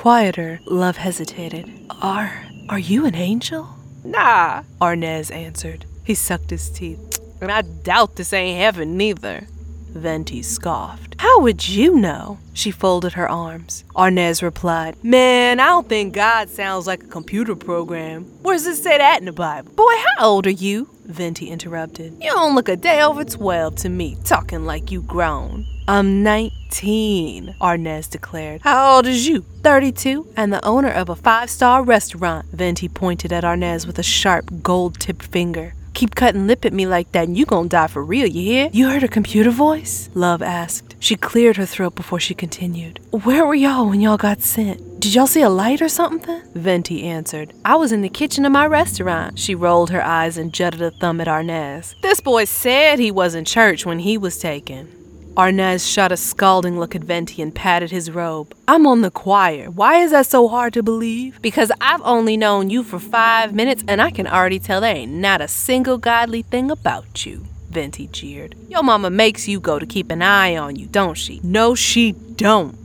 Quieter, 0.00 0.60
Love 0.64 0.96
hesitated. 0.96 1.70
Are 2.00 2.46
are 2.70 2.78
you 2.78 3.04
an 3.04 3.14
angel? 3.14 3.68
Nah, 4.02 4.62
Arnez 4.80 5.30
answered. 5.30 5.84
He 6.04 6.14
sucked 6.14 6.48
his 6.48 6.70
teeth. 6.70 7.20
and 7.42 7.52
I 7.52 7.60
doubt 7.60 8.16
this 8.16 8.32
ain't 8.32 8.58
heaven 8.58 8.96
neither. 8.96 9.46
Venti 9.90 10.40
scoffed. 10.40 11.16
How 11.18 11.40
would 11.40 11.68
you 11.68 11.96
know? 11.96 12.38
She 12.54 12.70
folded 12.70 13.12
her 13.12 13.28
arms. 13.28 13.84
Arnez 13.94 14.40
replied, 14.40 14.96
Man, 15.04 15.60
I 15.60 15.66
don't 15.66 15.86
think 15.86 16.14
God 16.14 16.48
sounds 16.48 16.86
like 16.86 17.02
a 17.02 17.06
computer 17.08 17.54
program. 17.54 18.24
Where 18.40 18.54
does 18.54 18.66
it 18.66 18.76
say 18.76 18.96
that 18.96 19.18
in 19.18 19.26
the 19.26 19.32
Bible? 19.32 19.70
Boy, 19.72 19.92
how 20.16 20.28
old 20.28 20.46
are 20.46 20.50
you? 20.50 20.88
Venti 21.04 21.50
interrupted. 21.50 22.16
You 22.22 22.30
don't 22.30 22.54
look 22.54 22.70
a 22.70 22.76
day 22.76 23.02
over 23.02 23.22
12 23.22 23.76
to 23.76 23.90
me, 23.90 24.16
talking 24.24 24.64
like 24.64 24.90
you 24.90 25.02
grown. 25.02 25.66
I'm 25.90 26.22
19, 26.22 27.56
Arnez 27.60 28.08
declared. 28.08 28.60
How 28.60 28.94
old 28.94 29.08
is 29.08 29.26
you? 29.26 29.40
32, 29.64 30.24
and 30.36 30.52
the 30.52 30.64
owner 30.64 30.88
of 30.88 31.08
a 31.08 31.16
five 31.16 31.50
star 31.50 31.82
restaurant. 31.82 32.46
Venti 32.52 32.88
pointed 32.88 33.32
at 33.32 33.42
Arnez 33.42 33.88
with 33.88 33.98
a 33.98 34.04
sharp, 34.04 34.62
gold 34.62 35.00
tipped 35.00 35.24
finger. 35.24 35.74
Keep 35.94 36.14
cutting 36.14 36.46
lip 36.46 36.64
at 36.64 36.72
me 36.72 36.86
like 36.86 37.10
that 37.10 37.26
and 37.26 37.36
you 37.36 37.44
gon' 37.44 37.66
die 37.66 37.88
for 37.88 38.04
real, 38.04 38.28
you 38.28 38.40
hear? 38.40 38.70
You 38.72 38.88
heard 38.88 39.02
a 39.02 39.08
computer 39.08 39.50
voice? 39.50 40.08
Love 40.14 40.42
asked. 40.42 40.94
She 41.00 41.16
cleared 41.16 41.56
her 41.56 41.66
throat 41.66 41.96
before 41.96 42.20
she 42.20 42.34
continued. 42.34 43.00
Where 43.10 43.44
were 43.44 43.56
y'all 43.56 43.88
when 43.88 44.00
y'all 44.00 44.16
got 44.16 44.42
sent? 44.42 45.00
Did 45.00 45.16
y'all 45.16 45.26
see 45.26 45.42
a 45.42 45.50
light 45.50 45.82
or 45.82 45.88
something? 45.88 46.40
Venti 46.54 47.02
answered. 47.02 47.52
I 47.64 47.74
was 47.74 47.90
in 47.90 48.02
the 48.02 48.08
kitchen 48.08 48.44
of 48.44 48.52
my 48.52 48.66
restaurant. 48.68 49.40
She 49.40 49.56
rolled 49.56 49.90
her 49.90 50.04
eyes 50.04 50.38
and 50.38 50.54
jutted 50.54 50.82
a 50.82 50.92
thumb 50.92 51.20
at 51.20 51.26
Arnez. 51.26 52.00
This 52.00 52.20
boy 52.20 52.44
said 52.44 53.00
he 53.00 53.10
was 53.10 53.34
in 53.34 53.44
church 53.44 53.84
when 53.84 53.98
he 53.98 54.16
was 54.16 54.38
taken. 54.38 54.99
Arnez 55.36 55.86
shot 55.86 56.10
a 56.10 56.16
scalding 56.16 56.80
look 56.80 56.96
at 56.96 57.04
Venti 57.04 57.40
and 57.40 57.54
patted 57.54 57.90
his 57.92 58.10
robe. 58.10 58.52
I'm 58.66 58.86
on 58.86 59.02
the 59.02 59.12
choir. 59.12 59.70
Why 59.70 59.98
is 59.98 60.10
that 60.10 60.26
so 60.26 60.48
hard 60.48 60.72
to 60.72 60.82
believe? 60.82 61.40
Because 61.40 61.70
I've 61.80 62.02
only 62.02 62.36
known 62.36 62.68
you 62.68 62.82
for 62.82 62.98
five 62.98 63.54
minutes 63.54 63.84
and 63.86 64.02
I 64.02 64.10
can 64.10 64.26
already 64.26 64.58
tell 64.58 64.80
there 64.80 64.96
ain't 64.96 65.12
not 65.12 65.40
a 65.40 65.46
single 65.46 65.98
godly 65.98 66.42
thing 66.42 66.70
about 66.70 67.24
you. 67.24 67.46
Venti 67.70 68.08
jeered. 68.08 68.56
Your 68.68 68.82
mama 68.82 69.10
makes 69.10 69.46
you 69.46 69.60
go 69.60 69.78
to 69.78 69.86
keep 69.86 70.10
an 70.10 70.22
eye 70.22 70.56
on 70.56 70.74
you, 70.74 70.86
don't 70.86 71.14
she? 71.14 71.40
No, 71.44 71.76
she 71.76 72.12
don't. 72.12 72.79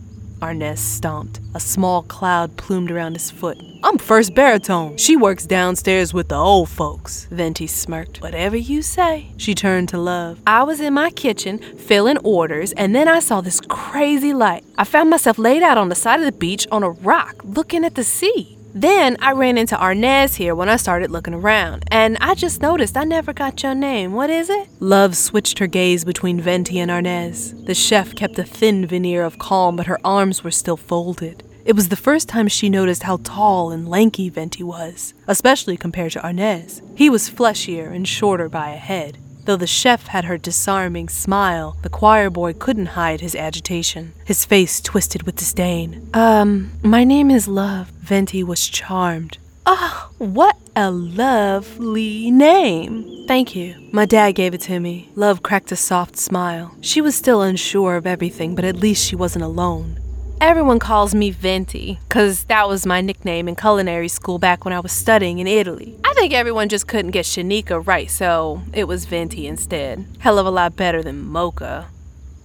Arnez 0.45 0.77
stomped. 0.77 1.39
A 1.55 1.59
small 1.59 2.03
cloud 2.03 2.55
plumed 2.55 2.91
around 2.91 3.13
his 3.13 3.31
foot. 3.31 3.57
I'm 3.83 3.97
first 3.97 4.35
baritone. 4.35 4.95
She 4.95 5.15
works 5.15 5.47
downstairs 5.47 6.13
with 6.13 6.27
the 6.29 6.35
old 6.35 6.69
folks. 6.69 7.25
Venti 7.31 7.65
smirked. 7.65 8.21
Whatever 8.21 8.55
you 8.55 8.83
say. 8.83 9.31
She 9.37 9.55
turned 9.55 9.89
to 9.89 9.97
Love. 9.97 10.39
I 10.45 10.61
was 10.61 10.79
in 10.79 10.93
my 10.93 11.09
kitchen, 11.09 11.57
filling 11.57 12.19
orders, 12.19 12.73
and 12.73 12.93
then 12.93 13.07
I 13.07 13.21
saw 13.21 13.41
this 13.41 13.59
crazy 13.59 14.33
light. 14.33 14.63
I 14.77 14.83
found 14.83 15.09
myself 15.09 15.39
laid 15.39 15.63
out 15.63 15.79
on 15.79 15.89
the 15.89 15.95
side 15.95 16.19
of 16.19 16.27
the 16.27 16.31
beach 16.31 16.67
on 16.71 16.83
a 16.83 16.91
rock, 16.91 17.41
looking 17.43 17.83
at 17.83 17.95
the 17.95 18.03
sea. 18.03 18.54
Then 18.77 19.15
I 19.21 19.31
ran 19.31 19.57
into 19.57 19.77
Arnez 19.77 20.35
here 20.35 20.53
when 20.53 20.67
I 20.67 20.75
started 20.75 21.09
looking 21.09 21.33
around, 21.33 21.85
and 21.91 22.17
I 22.19 22.35
just 22.35 22.61
noticed 22.61 22.97
I 22.97 23.05
never 23.05 23.31
got 23.31 23.63
your 23.63 23.73
name. 23.73 24.11
What 24.11 24.29
is 24.29 24.49
it? 24.49 24.67
Love 24.81 25.15
switched 25.15 25.59
her 25.59 25.67
gaze 25.67 26.03
between 26.03 26.41
Venti 26.41 26.79
and 26.79 26.91
Arnez. 26.91 27.65
The 27.67 27.73
chef 27.73 28.13
kept 28.15 28.37
a 28.37 28.43
thin 28.43 28.85
veneer 28.85 29.23
of 29.23 29.39
calm, 29.39 29.77
but 29.77 29.85
her 29.87 29.97
arms 30.03 30.43
were 30.43 30.51
still 30.51 30.75
folded. 30.75 31.41
It 31.63 31.73
was 31.77 31.87
the 31.87 31.95
first 31.95 32.27
time 32.27 32.49
she 32.49 32.67
noticed 32.67 33.03
how 33.03 33.21
tall 33.23 33.71
and 33.71 33.87
lanky 33.87 34.27
Venti 34.27 34.61
was, 34.61 35.13
especially 35.25 35.77
compared 35.77 36.11
to 36.11 36.19
Arnez. 36.19 36.81
He 36.97 37.09
was 37.09 37.29
fleshier 37.29 37.87
and 37.95 38.05
shorter 38.05 38.49
by 38.49 38.71
a 38.71 38.75
head. 38.75 39.17
Though 39.45 39.55
the 39.55 39.67
chef 39.67 40.07
had 40.07 40.25
her 40.25 40.37
disarming 40.37 41.07
smile, 41.07 41.77
the 41.83 41.89
choir 41.89 42.31
boy 42.31 42.53
couldn't 42.53 42.97
hide 42.97 43.21
his 43.21 43.35
agitation. 43.35 44.13
His 44.25 44.43
face 44.43 44.81
twisted 44.81 45.23
with 45.23 45.35
disdain. 45.35 46.09
Um, 46.15 46.71
my 46.81 47.03
name 47.03 47.29
is 47.29 47.47
Love. 47.47 47.87
Venti 48.01 48.43
was 48.43 48.67
charmed. 48.67 49.37
Oh, 49.67 50.11
what 50.17 50.57
a 50.75 50.91
lovely 50.91 52.31
name. 52.31 53.25
Thank 53.27 53.55
you. 53.55 53.75
My 53.91 54.05
dad 54.05 54.33
gave 54.33 54.53
it 54.53 54.61
to 54.61 54.79
me. 54.79 55.09
Love 55.15 55.41
cracked 55.41 55.71
a 55.71 55.75
soft 55.75 56.17
smile. 56.17 56.75
She 56.81 57.01
was 57.01 57.15
still 57.15 57.41
unsure 57.41 57.95
of 57.95 58.05
everything, 58.05 58.55
but 58.55 58.65
at 58.65 58.75
least 58.75 59.05
she 59.07 59.15
wasn't 59.15 59.45
alone. 59.45 59.99
Everyone 60.41 60.79
calls 60.79 61.15
me 61.15 61.31
Venti, 61.31 61.97
because 62.07 62.43
that 62.45 62.67
was 62.67 62.85
my 62.85 62.99
nickname 62.99 63.47
in 63.47 63.55
culinary 63.55 64.09
school 64.09 64.37
back 64.37 64.65
when 64.65 64.73
I 64.73 64.81
was 64.81 64.91
studying 64.91 65.39
in 65.39 65.47
Italy. 65.47 65.97
I 66.03 66.13
think 66.13 66.33
everyone 66.33 66.67
just 66.67 66.87
couldn't 66.87 67.11
get 67.11 67.25
Shanika 67.25 67.85
right, 67.85 68.11
so 68.11 68.61
it 68.73 68.83
was 68.83 69.05
Venti 69.05 69.47
instead. 69.47 70.05
Hell 70.19 70.37
of 70.37 70.45
a 70.45 70.51
lot 70.51 70.75
better 70.75 71.01
than 71.01 71.25
Mocha. 71.25 71.87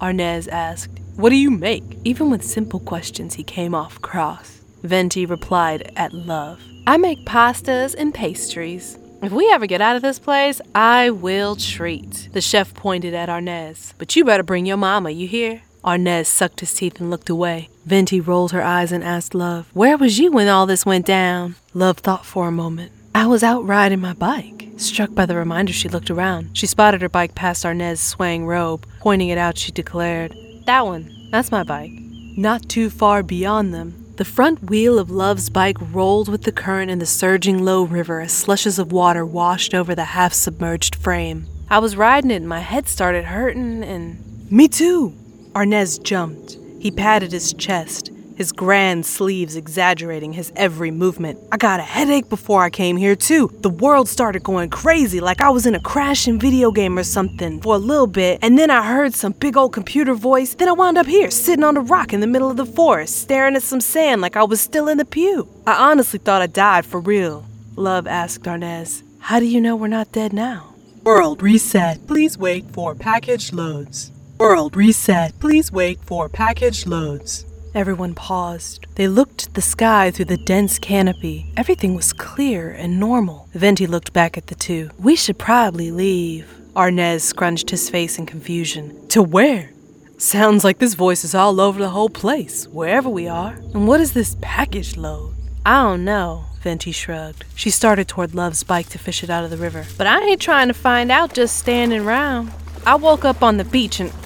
Arnez 0.01 0.49
asked, 0.49 1.01
What 1.17 1.31
do 1.31 1.37
you 1.37 1.51
make? 1.51 1.99
Even 2.05 2.31
with 2.31 2.45
simple 2.45 2.81
questions, 2.81 3.35
he 3.35 3.43
came 3.43 3.75
off 3.75 4.01
cross. 4.01 4.61
Venti 4.83 5.27
replied 5.27 5.93
at 5.97 6.13
love. 6.13 6.63
I 6.87 6.97
make 6.97 7.27
pastas 7.27 7.95
and 7.99 8.15
pastries. 8.15 8.99
If 9.21 9.33
we 9.33 9.51
ever 9.51 9.67
get 9.67 9.83
out 9.83 9.97
of 9.97 10.03
this 10.03 10.19
place, 10.19 10.61
I 10.75 11.11
will 11.11 11.57
treat. 11.57 12.31
The 12.33 12.41
chef 12.41 12.73
pointed 12.73 13.15
at 13.15 13.29
Arnez. 13.29 13.93
But 13.99 14.17
you 14.17 14.25
better 14.25 14.43
bring 14.43 14.65
your 14.65 14.79
mama, 14.79 15.11
you 15.11 15.29
hear? 15.29 15.63
Arnez 15.85 16.27
sucked 16.27 16.61
his 16.61 16.75
teeth 16.75 17.01
and 17.01 17.11
looked 17.11 17.31
away. 17.31 17.69
Venti 17.85 18.21
rolled 18.21 18.53
her 18.53 18.63
eyes 18.63 18.93
and 18.93 19.03
asked 19.03 19.35
Love, 19.35 19.69
Where 19.73 19.97
was 19.97 20.19
you 20.19 20.31
when 20.31 20.49
all 20.49 20.67
this 20.67 20.87
went 20.87 21.07
down? 21.07 21.57
Love 21.75 21.99
thought 21.99 22.27
for 22.27 22.49
a 22.49 22.53
moment. 22.53 22.93
I 23.15 23.27
was 23.27 23.43
out 23.43 23.67
riding 23.67 24.01
my 24.01 24.13
bike. 24.13 24.69
Struck 24.77 25.15
by 25.15 25.27
the 25.27 25.37
reminder, 25.37 25.73
she 25.73 25.89
looked 25.89 26.11
around. 26.11 26.57
She 26.57 26.67
spotted 26.67 27.03
her 27.03 27.09
bike 27.09 27.35
past 27.35 27.65
Arnez's 27.65 28.01
swaying 28.01 28.47
robe. 28.47 28.87
Pointing 29.01 29.29
it 29.29 29.39
out, 29.39 29.59
she 29.59 29.73
declared, 29.73 30.35
That 30.67 30.87
one, 30.87 31.29
that's 31.31 31.51
my 31.51 31.63
bike. 31.65 31.93
Not 32.37 32.69
too 32.69 32.89
far 32.91 33.23
beyond 33.23 33.75
them, 33.75 34.01
the 34.17 34.25
front 34.25 34.69
wheel 34.69 34.99
of 34.99 35.11
Love's 35.11 35.49
bike 35.49 35.79
rolled 35.81 36.29
with 36.29 36.43
the 36.43 36.53
current 36.53 36.91
in 36.91 36.99
the 36.99 37.07
surging 37.07 37.65
low 37.65 37.85
river 37.85 38.21
as 38.21 38.33
slushes 38.33 38.79
of 38.79 38.93
water 38.93 39.25
washed 39.25 39.75
over 39.75 39.95
the 39.95 40.05
half 40.05 40.35
submerged 40.35 40.95
frame. 40.95 41.47
I 41.71 41.79
was 41.79 41.97
riding 41.97 42.31
it 42.31 42.37
and 42.37 42.49
my 42.49 42.61
head 42.61 42.87
started 42.87 43.25
hurting 43.25 43.83
and. 43.83 44.53
Me 44.53 44.69
too! 44.69 45.15
Arnez 45.55 46.03
jumped. 46.03 46.59
He 46.81 46.91
patted 46.91 47.31
his 47.31 47.53
chest, 47.53 48.11
his 48.37 48.53
grand 48.53 49.05
sleeves 49.05 49.55
exaggerating 49.55 50.33
his 50.33 50.51
every 50.57 50.91
movement. 50.91 51.39
I 51.53 51.59
got 51.59 51.79
a 51.79 51.83
headache 51.83 52.31
before 52.31 52.63
I 52.63 52.71
came 52.71 52.97
here, 52.97 53.15
too. 53.15 53.55
The 53.61 53.69
world 53.69 54.09
started 54.09 54.43
going 54.43 54.71
crazy, 54.71 55.21
like 55.21 55.43
I 55.43 55.51
was 55.51 55.67
in 55.67 55.75
a 55.75 55.81
crashing 55.81 56.41
video 56.41 56.71
game 56.71 56.99
or 56.99 57.03
something 57.03 57.61
for 57.61 57.75
a 57.75 57.79
little 57.79 58.07
bit, 58.07 58.39
and 58.41 58.59
then 58.59 58.71
I 58.71 58.83
heard 58.83 59.13
some 59.13 59.33
big 59.33 59.59
old 59.59 59.75
computer 59.75 60.15
voice. 60.15 60.55
Then 60.55 60.71
I 60.71 60.73
wound 60.73 60.97
up 60.97 61.05
here, 61.05 61.31
sitting 61.31 61.65
on 61.65 61.77
a 61.77 61.83
rock 61.83 62.15
in 62.15 62.21
the 62.21 62.27
middle 62.27 62.51
of 62.51 62.57
the 62.57 62.65
forest, 62.65 63.21
staring 63.21 63.57
at 63.57 63.63
some 63.63 63.83
sand 63.83 64.23
like 64.23 64.39
I 64.39 64.45
was 64.45 64.63
still 64.63 64.89
in 64.89 64.97
the 64.97 65.05
pew. 65.05 65.47
I 65.67 65.91
honestly 65.91 66.19
thought 66.19 66.41
I 66.41 66.47
died 66.47 66.87
for 66.87 66.99
real. 66.99 67.45
Love 67.77 68.07
asked 68.07 68.45
Arnez, 68.45 69.03
How 69.19 69.39
do 69.39 69.45
you 69.45 69.61
know 69.61 69.77
we're 69.77 69.89
not 69.89 70.13
dead 70.13 70.33
now? 70.33 70.73
World 71.05 71.43
reset. 71.43 72.07
Please 72.07 72.39
wait 72.39 72.65
for 72.71 72.95
package 72.95 73.53
loads. 73.53 74.13
World 74.41 74.75
reset. 74.75 75.39
Please 75.39 75.71
wait 75.71 76.01
for 76.01 76.27
package 76.27 76.87
loads. 76.87 77.45
Everyone 77.75 78.15
paused. 78.15 78.87
They 78.95 79.07
looked 79.07 79.49
at 79.49 79.53
the 79.53 79.61
sky 79.61 80.11
through 80.11 80.31
the 80.33 80.39
dense 80.39 80.79
canopy. 80.79 81.53
Everything 81.59 81.95
was 81.95 82.15
clear 82.15 82.71
and 82.71 82.99
normal. 82.99 83.51
Venti 83.53 83.87
looked 83.87 84.15
back 84.15 84.39
at 84.39 84.47
the 84.47 84.55
two. 84.55 84.89
We 84.99 85.15
should 85.15 85.39
probably 85.39 85.91
leave. 85.91 86.51
Arnez 86.75 87.21
scrunched 87.21 87.69
his 87.69 87.91
face 87.91 88.19
in 88.19 88.25
confusion. 88.25 89.07
To 89.09 89.23
where? 89.23 89.73
Sounds 90.17 90.65
like 90.65 90.79
this 90.79 90.95
voice 90.95 91.23
is 91.23 91.35
all 91.35 91.61
over 91.61 91.79
the 91.79 91.91
whole 91.91 92.09
place, 92.09 92.67
wherever 92.69 93.11
we 93.11 93.29
are. 93.29 93.57
And 93.75 93.87
what 93.87 94.01
is 94.01 94.15
this 94.15 94.39
package 94.41 94.97
load? 94.97 95.35
I 95.67 95.83
don't 95.83 96.07
know. 96.07 96.47
Venti 96.63 96.93
shrugged. 96.93 97.45
She 97.55 97.69
started 97.69 98.09
toward 98.09 98.35
Love's 98.35 98.65
bike 98.65 98.89
to 98.89 98.99
fish 98.99 99.23
it 99.23 99.29
out 99.29 99.45
of 99.45 99.51
the 99.51 99.59
river. 99.59 99.85
But 99.99 100.07
I 100.07 100.19
ain't 100.19 100.41
trying 100.41 100.69
to 100.69 100.75
find 100.75 101.11
out 101.13 101.35
just 101.35 101.59
standing 101.59 102.01
around. 102.01 102.51
I 102.87 102.95
woke 102.95 103.27
up 103.27 103.43
on 103.43 103.59
the 103.59 103.65
beach 103.67 104.01
and 104.01 104.11
ugh, 104.11 104.20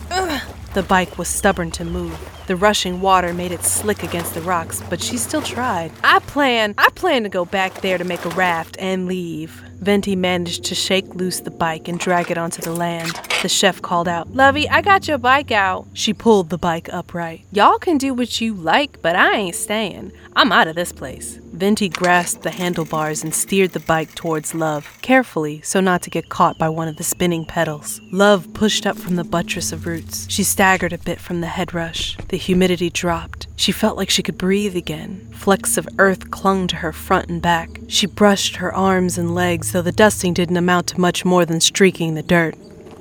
the 0.75 0.83
bike 0.83 1.17
was 1.17 1.29
stubborn 1.29 1.71
to 1.71 1.85
move. 1.85 2.34
The 2.47 2.57
rushing 2.57 3.01
water 3.01 3.33
made 3.33 3.53
it 3.53 3.65
slick 3.65 4.03
against 4.03 4.35
the 4.35 4.43
rocks, 4.43 4.83
but 4.91 5.03
she 5.03 5.17
still 5.17 5.43
tried. 5.43 5.93
I 6.03 6.19
plan, 6.19 6.75
I 6.77 6.91
plan 6.91 7.23
to 7.23 7.29
go 7.29 7.45
back 7.45 7.81
there 7.81 7.97
to 7.97 8.05
make 8.05 8.25
a 8.25 8.31
raft 8.31 8.77
and 8.79 9.07
leave. 9.07 9.63
Venti 9.81 10.17
managed 10.17 10.65
to 10.65 10.75
shake 10.75 11.15
loose 11.15 11.41
the 11.41 11.51
bike 11.51 11.89
and 11.89 11.99
drag 11.99 12.31
it 12.31 12.39
onto 12.39 12.63
the 12.63 12.73
land. 12.73 13.21
The 13.43 13.49
chef 13.49 13.83
called 13.83 14.09
out, 14.09 14.35
Lovey, 14.35 14.69
I 14.69 14.81
got 14.81 15.07
your 15.07 15.19
bike 15.19 15.51
out. 15.51 15.87
She 15.93 16.15
pulled 16.15 16.49
the 16.49 16.57
bike 16.57 16.89
upright. 16.93 17.45
Y'all 17.53 17.79
can 17.79 17.99
do 17.99 18.15
what 18.15 18.41
you 18.41 18.55
like, 18.55 19.03
but 19.03 19.17
I 19.17 19.35
ain't 19.35 19.57
staying. 19.57 20.13
I'm 20.37 20.53
out 20.53 20.69
of 20.69 20.75
this 20.75 20.93
place. 20.93 21.39
Venti 21.53 21.89
grasped 21.89 22.43
the 22.43 22.51
handlebars 22.51 23.23
and 23.23 23.35
steered 23.35 23.71
the 23.73 23.81
bike 23.81 24.15
towards 24.15 24.55
Love, 24.55 24.89
carefully 25.03 25.61
so 25.61 25.81
not 25.81 26.03
to 26.03 26.11
get 26.11 26.29
caught 26.29 26.59
by 26.59 26.69
one 26.69 26.89
of 26.89 26.97
the 26.97 27.05
spinning 27.05 27.45
pedals. 27.45 28.01
Love 28.11 28.53
pushed 28.55 28.87
up 28.87 28.97
from 28.97 29.17
the 29.17 29.23
buttress 29.23 29.71
of 29.71 29.87
roots. 29.87 30.27
She 30.31 30.43
staggered 30.43 30.93
a 30.93 30.99
bit 30.99 31.21
from 31.21 31.43
the 31.43 31.47
head 31.47 31.75
rush. 31.75 32.17
The 32.35 32.39
humidity 32.39 32.91
dropped. 32.91 33.47
She 33.55 33.71
felt 33.71 33.97
like 33.97 34.11
she 34.11 34.25
could 34.25 34.37
breathe 34.37 34.75
again. 34.75 35.29
Flecks 35.31 35.79
of 35.79 35.89
earth 36.01 36.33
clung 36.33 36.67
to 36.67 36.75
her 36.75 36.93
front 36.93 37.29
and 37.29 37.41
back. 37.41 37.79
She 37.87 38.09
brushed 38.09 38.57
her 38.57 38.75
arms 38.75 39.17
and 39.17 39.37
legs, 39.37 39.71
though 39.71 39.83
the 39.83 39.93
dusting 39.93 40.35
didn't 40.35 40.57
amount 40.57 40.89
to 40.89 41.01
much 41.01 41.25
more 41.25 41.47
than 41.47 41.61
streaking 41.61 42.15
the 42.15 42.25
dirt. 42.25 42.57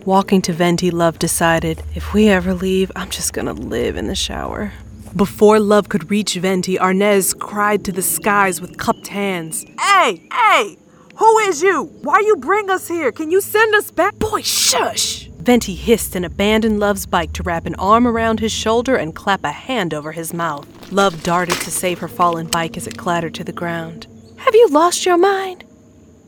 Walking 0.06 0.40
to 0.44 0.54
Venti, 0.54 0.92
Love 0.92 1.18
decided, 1.18 1.82
if 1.96 2.14
we 2.14 2.28
ever 2.28 2.54
leave, 2.54 2.92
I'm 2.96 3.10
just 3.10 3.34
gonna 3.34 3.54
live 3.54 3.98
in 3.98 4.06
the 4.06 4.14
shower. 4.14 4.72
Before 5.16 5.60
Love 5.60 5.90
could 5.90 6.12
reach 6.12 6.36
Venti, 6.36 6.78
Arnez 6.78 7.36
cried 7.36 7.84
to 7.86 7.92
the 7.92 8.04
skies 8.04 8.62
with 8.62 8.78
cupped 8.78 9.08
hands. 9.08 9.66
Hey, 9.82 10.30
hey! 10.32 10.78
Who 11.16 11.40
is 11.40 11.64
you? 11.64 11.86
Why 12.04 12.20
you 12.20 12.36
bring 12.36 12.70
us 12.70 12.88
here? 12.88 13.12
Can 13.12 13.32
you 13.32 13.42
send 13.42 13.74
us 13.74 13.90
back? 13.90 14.14
Boy, 14.20 14.44
shush! 14.44 15.23
Venti 15.44 15.76
hissed 15.76 16.16
and 16.16 16.26
abandoned 16.26 16.80
Love's 16.80 17.06
bike 17.06 17.34
to 17.34 17.44
wrap 17.44 17.66
an 17.66 17.76
arm 17.76 18.08
around 18.08 18.40
his 18.40 18.54
shoulder 18.54 18.96
and 18.96 19.14
clap 19.14 19.44
a 19.44 19.52
hand 19.52 19.94
over 19.94 20.14
his 20.14 20.34
mouth. 20.34 20.66
Love 20.90 21.22
darted 21.22 21.56
to 21.56 21.70
save 21.70 22.00
her 22.00 22.08
fallen 22.08 22.48
bike 22.48 22.78
as 22.78 22.88
it 22.88 22.98
clattered 22.98 23.36
to 23.36 23.44
the 23.44 23.52
ground. 23.52 24.08
Have 24.38 24.56
you 24.56 24.70
lost 24.70 25.06
your 25.06 25.18
mind? 25.18 25.66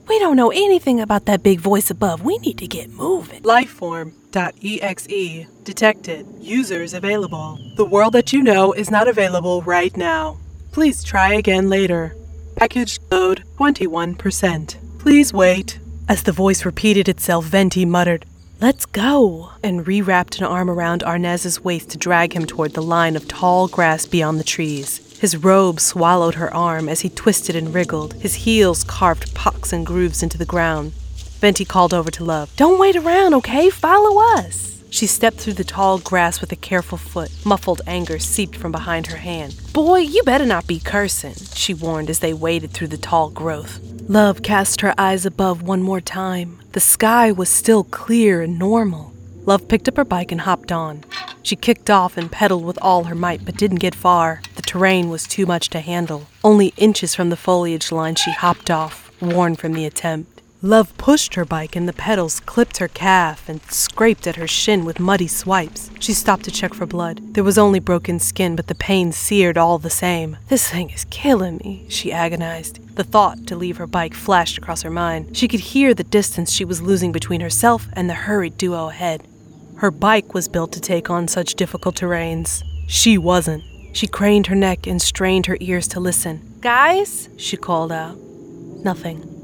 We 0.10 0.19
don't 0.19 0.36
know 0.36 0.51
anything 0.51 1.00
about 1.00 1.27
that 1.27 1.43
big 1.43 1.62
voice 1.62 1.89
above. 1.89 2.24
We 2.24 2.39
need 2.39 2.57
to 2.57 2.67
get 2.67 2.89
moving. 2.89 3.41
Lifeform.exe 3.43 5.48
detected. 5.63 6.27
Users 6.41 6.93
available. 6.93 7.57
The 7.77 7.86
world 7.86 8.12
that 8.13 8.34
you 8.34 8.43
know 8.43 8.74
is 8.74 8.91
not 8.91 9.07
available 9.07 9.62
right 9.62 9.95
now. 9.95 10.39
Please 10.74 11.05
try 11.05 11.34
again 11.34 11.69
later. 11.69 12.17
Package 12.57 13.00
load 13.10 13.45
21%. 13.57 15.00
Please 15.00 15.31
wait. 15.31 15.79
As 16.10 16.24
the 16.24 16.34
voice 16.34 16.65
repeated 16.65 17.07
itself, 17.07 17.45
Venti 17.45 17.86
muttered, 17.86 18.25
Let's 18.65 18.88
go, 18.88 19.51
and 19.62 19.86
rewrapped 19.86 20.39
an 20.39 20.43
arm 20.43 20.72
around 20.72 21.03
Arnez's 21.03 21.63
waist 21.63 21.91
to 21.91 22.00
drag 22.00 22.34
him 22.34 22.48
toward 22.48 22.74
the 22.74 22.81
line 22.81 23.15
of 23.15 23.27
tall 23.27 23.67
grass 23.67 24.07
beyond 24.07 24.39
the 24.39 24.43
trees. 24.43 25.19
His 25.19 25.38
robe 25.38 25.79
swallowed 25.79 26.34
her 26.34 26.51
arm 26.51 26.89
as 26.89 27.01
he 27.01 27.10
twisted 27.10 27.55
and 27.55 27.75
wriggled. 27.75 28.15
His 28.15 28.34
heels 28.34 28.84
carved 28.84 29.36
pucks 29.36 29.72
and 29.72 29.86
grooves 29.86 30.24
into 30.24 30.39
the 30.39 30.48
ground. 30.48 30.93
Venti 31.39 31.63
called 31.63 31.93
over 31.93 32.10
to 32.10 32.24
Love. 32.24 32.55
Don't 32.55 32.79
wait 32.79 32.95
around, 32.95 33.36
okay? 33.36 33.69
Follow 33.69 34.19
us. 34.36 34.81
She 34.89 35.05
stepped 35.05 35.38
through 35.38 35.53
the 35.53 35.63
tall 35.63 36.00
grass 36.00 36.41
with 36.41 36.51
a 36.51 36.55
careful 36.55 36.98
foot. 36.98 37.29
Muffled 37.45 37.81
anger 37.86 38.17
seeped 38.17 38.55
from 38.55 38.72
behind 38.72 39.05
her 39.05 39.17
hand. 39.17 39.55
Boy, 39.74 40.00
you 40.00 40.24
better 40.24 40.45
not 40.48 40.65
be 40.65 40.79
cursing, 40.79 41.36
she 41.53 41.75
warned 41.75 42.10
as 42.10 42.17
they 42.17 42.34
waded 42.34 42.72
through 42.72 42.88
the 42.88 42.98
tall 42.98 43.29
growth. 43.29 43.79
Love 44.10 44.41
cast 44.41 44.81
her 44.81 44.95
eyes 44.98 45.24
above 45.24 45.62
one 45.62 45.84
more 45.84 46.01
time. 46.01 46.57
The 46.75 46.82
sky 46.82 47.32
was 47.32 47.48
still 47.48 47.86
clear 47.86 48.41
and 48.41 48.60
normal. 48.60 49.13
Love 49.46 49.70
picked 49.70 49.88
up 49.88 49.96
her 49.96 50.03
bike 50.03 50.34
and 50.34 50.41
hopped 50.41 50.74
on. 50.74 51.05
She 51.41 51.55
kicked 51.55 51.89
off 51.89 52.17
and 52.17 52.29
pedaled 52.29 52.65
with 52.65 52.77
all 52.82 53.05
her 53.05 53.15
might, 53.15 53.46
but 53.46 53.55
didn't 53.55 53.77
get 53.77 53.96
far. 53.96 54.41
The 54.58 54.62
terrain 54.62 55.10
was 55.10 55.25
too 55.25 55.46
much 55.46 55.70
to 55.70 55.79
handle. 55.79 56.27
Only 56.44 56.74
inches 56.75 57.15
from 57.15 57.29
the 57.29 57.38
foliage 57.38 57.94
line, 57.94 58.15
she 58.15 58.34
hopped 58.34 58.70
off, 58.70 59.10
worn 59.22 59.55
from 59.55 59.72
the 59.72 59.86
attempt. 59.86 60.35
Love 60.65 60.98
pushed 60.98 61.36
her 61.36 61.45
bike 61.45 61.75
and 61.75 61.88
the 61.88 61.93
pedals 61.93 62.39
clipped 62.39 62.77
her 62.77 62.88
calf 62.88 63.48
and 63.48 63.62
scraped 63.69 64.25
at 64.25 64.36
her 64.36 64.48
shin 64.48 64.84
with 64.84 65.00
muddy 65.00 65.27
swipes. 65.27 65.91
She 66.00 66.12
stopped 66.12 66.43
to 66.45 66.50
check 66.50 66.74
for 66.74 66.88
blood. 66.88 67.36
There 67.36 67.43
was 67.43 67.60
only 67.60 67.79
broken 67.79 68.17
skin, 68.17 68.55
but 68.55 68.65
the 68.65 68.74
pain 68.74 69.12
seared 69.12 69.60
all 69.60 69.77
the 69.77 69.91
same. 69.91 70.38
This 70.48 70.67
thing 70.67 70.89
is 70.89 71.05
killing 71.12 71.57
me, 71.57 71.86
she 71.88 72.12
agonized. 72.12 72.95
The 72.95 73.03
thought 73.03 73.45
to 73.45 73.55
leave 73.55 73.77
her 73.77 73.86
bike 73.86 74.15
flashed 74.15 74.57
across 74.57 74.81
her 74.81 74.89
mind. 74.89 75.38
She 75.38 75.48
could 75.48 75.60
hear 75.60 75.93
the 75.93 76.03
distance 76.03 76.51
she 76.51 76.65
was 76.65 76.81
losing 76.81 77.12
between 77.12 77.41
herself 77.41 77.88
and 77.93 78.10
the 78.10 78.15
hurried 78.15 78.57
duo 78.57 78.89
ahead. 78.89 79.27
Her 79.75 79.91
bike 79.91 80.34
was 80.34 80.48
built 80.48 80.72
to 80.72 80.81
take 80.81 81.12
on 81.12 81.27
such 81.27 81.53
difficult 81.53 81.98
terrains. 81.98 82.63
She 82.88 83.19
wasn't. 83.19 83.63
She 83.93 84.07
craned 84.07 84.48
her 84.48 84.55
neck 84.55 84.88
and 84.88 85.00
strained 85.00 85.45
her 85.45 85.57
ears 85.60 85.88
to 85.89 86.00
listen. 86.00 86.55
Guys, 86.62 87.29
she 87.38 87.55
called 87.55 87.91
out. 87.91 88.17
Nothing. 88.17 89.35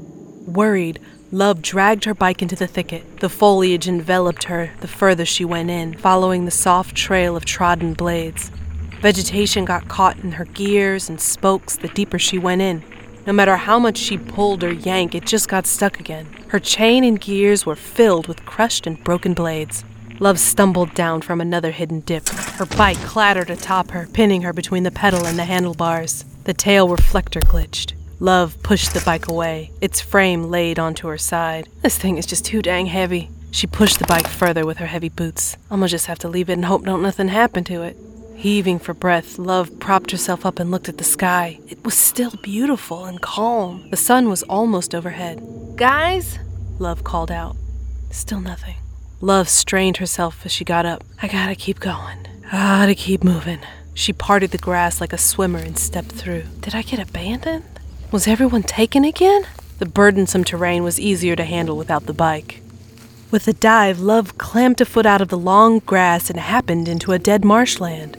Worried, 0.46 1.00
Love 1.30 1.62
dragged 1.62 2.04
her 2.04 2.12
bike 2.12 2.42
into 2.42 2.54
the 2.54 2.66
thicket. 2.66 3.20
The 3.20 3.30
foliage 3.30 3.88
enveloped 3.88 4.44
her 4.44 4.70
the 4.80 4.88
further 4.88 5.24
she 5.24 5.46
went 5.46 5.70
in, 5.70 5.94
following 5.96 6.44
the 6.44 6.50
soft 6.50 6.94
trail 6.94 7.36
of 7.36 7.46
trodden 7.46 7.94
blades. 7.94 8.50
Vegetation 9.00 9.64
got 9.64 9.88
caught 9.88 10.18
in 10.18 10.32
her 10.32 10.44
gears 10.44 11.08
and 11.08 11.18
spokes 11.18 11.76
the 11.76 11.88
deeper 11.88 12.18
she 12.18 12.38
went 12.38 12.60
in. 12.60 12.84
No 13.26 13.32
matter 13.32 13.56
how 13.56 13.78
much 13.78 13.96
she 13.96 14.18
pulled 14.18 14.62
or 14.62 14.72
yanked, 14.72 15.14
it 15.14 15.24
just 15.24 15.48
got 15.48 15.66
stuck 15.66 15.98
again. 15.98 16.26
Her 16.48 16.60
chain 16.60 17.02
and 17.02 17.18
gears 17.18 17.64
were 17.64 17.74
filled 17.74 18.26
with 18.26 18.44
crushed 18.44 18.86
and 18.86 19.02
broken 19.02 19.32
blades. 19.32 19.84
Love 20.20 20.38
stumbled 20.38 20.92
down 20.92 21.22
from 21.22 21.40
another 21.40 21.70
hidden 21.70 22.00
dip. 22.00 22.28
Her 22.28 22.66
bike 22.66 22.98
clattered 22.98 23.48
atop 23.48 23.90
her, 23.92 24.06
pinning 24.12 24.42
her 24.42 24.52
between 24.52 24.82
the 24.82 24.90
pedal 24.90 25.24
and 25.24 25.38
the 25.38 25.44
handlebars. 25.44 26.26
The 26.44 26.52
tail 26.52 26.88
reflector 26.88 27.40
glitched. 27.40 27.94
Love 28.22 28.62
pushed 28.62 28.94
the 28.94 29.00
bike 29.00 29.26
away, 29.26 29.72
its 29.80 30.00
frame 30.00 30.44
laid 30.44 30.78
onto 30.78 31.08
her 31.08 31.18
side. 31.18 31.68
This 31.82 31.98
thing 31.98 32.18
is 32.18 32.24
just 32.24 32.44
too 32.44 32.62
dang 32.62 32.86
heavy. 32.86 33.28
She 33.50 33.66
pushed 33.66 33.98
the 33.98 34.06
bike 34.06 34.28
further 34.28 34.64
with 34.64 34.76
her 34.76 34.86
heavy 34.86 35.08
boots. 35.08 35.56
I'ma 35.72 35.88
just 35.88 36.06
have 36.06 36.20
to 36.20 36.28
leave 36.28 36.48
it 36.48 36.52
and 36.52 36.66
hope 36.66 36.84
don't 36.84 37.02
nothing 37.02 37.26
happen 37.26 37.64
to 37.64 37.82
it. 37.82 37.96
Heaving 38.36 38.78
for 38.78 38.94
breath, 38.94 39.40
Love 39.40 39.80
propped 39.80 40.12
herself 40.12 40.46
up 40.46 40.60
and 40.60 40.70
looked 40.70 40.88
at 40.88 40.98
the 40.98 41.02
sky. 41.04 41.58
It 41.66 41.84
was 41.84 41.94
still 41.98 42.30
beautiful 42.44 43.06
and 43.06 43.20
calm. 43.20 43.90
The 43.90 43.96
sun 43.96 44.28
was 44.28 44.44
almost 44.44 44.94
overhead. 44.94 45.42
Guys, 45.74 46.38
Love 46.78 47.02
called 47.02 47.32
out. 47.32 47.56
Still 48.12 48.40
nothing. 48.40 48.76
Love 49.20 49.48
strained 49.48 49.96
herself 49.96 50.46
as 50.46 50.52
she 50.52 50.64
got 50.64 50.86
up. 50.86 51.02
I 51.20 51.26
gotta 51.26 51.56
keep 51.56 51.80
going. 51.80 52.28
Gotta 52.52 52.94
keep 52.94 53.24
moving. 53.24 53.58
She 53.94 54.12
parted 54.12 54.52
the 54.52 54.58
grass 54.58 55.00
like 55.00 55.12
a 55.12 55.18
swimmer 55.18 55.58
and 55.58 55.76
stepped 55.76 56.12
through. 56.12 56.44
Did 56.60 56.76
I 56.76 56.82
get 56.82 57.00
abandoned? 57.00 57.64
Was 58.12 58.28
everyone 58.28 58.62
taken 58.62 59.06
again? 59.06 59.46
The 59.78 59.86
burdensome 59.86 60.44
terrain 60.44 60.82
was 60.82 61.00
easier 61.00 61.34
to 61.34 61.46
handle 61.46 61.78
without 61.78 62.04
the 62.04 62.12
bike. 62.12 62.60
With 63.30 63.48
a 63.48 63.54
dive, 63.54 64.00
Love 64.00 64.36
clamped 64.36 64.82
a 64.82 64.84
foot 64.84 65.06
out 65.06 65.22
of 65.22 65.28
the 65.28 65.38
long 65.38 65.78
grass 65.78 66.28
and 66.28 66.38
happened 66.38 66.88
into 66.88 67.12
a 67.12 67.18
dead 67.18 67.42
marshland. 67.42 68.18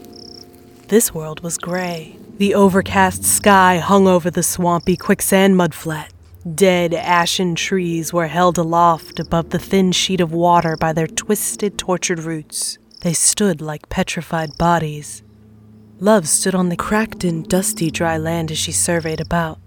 This 0.88 1.13
world 1.13 1.41
was 1.41 1.60
gray. 1.60 2.17
The 2.39 2.56
overcast 2.56 3.23
sky 3.23 3.77
hung 3.77 4.08
over 4.08 4.32
the 4.32 4.41
swampy 4.41 4.97
quicksand 4.97 5.58
mudflat. 5.58 6.10
Dead, 6.56 6.95
ashen 6.95 7.53
trees 7.53 8.12
were 8.12 8.29
held 8.29 8.58
aloft 8.58 9.19
above 9.19 9.51
the 9.51 9.60
thin 9.60 9.91
sheet 9.91 10.21
of 10.21 10.34
water 10.34 10.75
by 10.75 10.91
their 10.91 11.06
twisted, 11.06 11.77
tortured 11.77 12.21
roots. 12.21 12.79
They 13.01 13.13
stood 13.13 13.62
like 13.62 13.89
petrified 13.89 14.58
bodies. 14.58 15.21
Love 15.99 16.27
stood 16.27 16.56
on 16.56 16.69
the 16.69 16.75
cracked 16.75 17.23
and 17.23 17.47
dusty 17.47 17.91
dry 17.91 18.17
land 18.17 18.49
as 18.49 18.58
she 18.58 18.71
surveyed 18.71 19.21
about. 19.21 19.60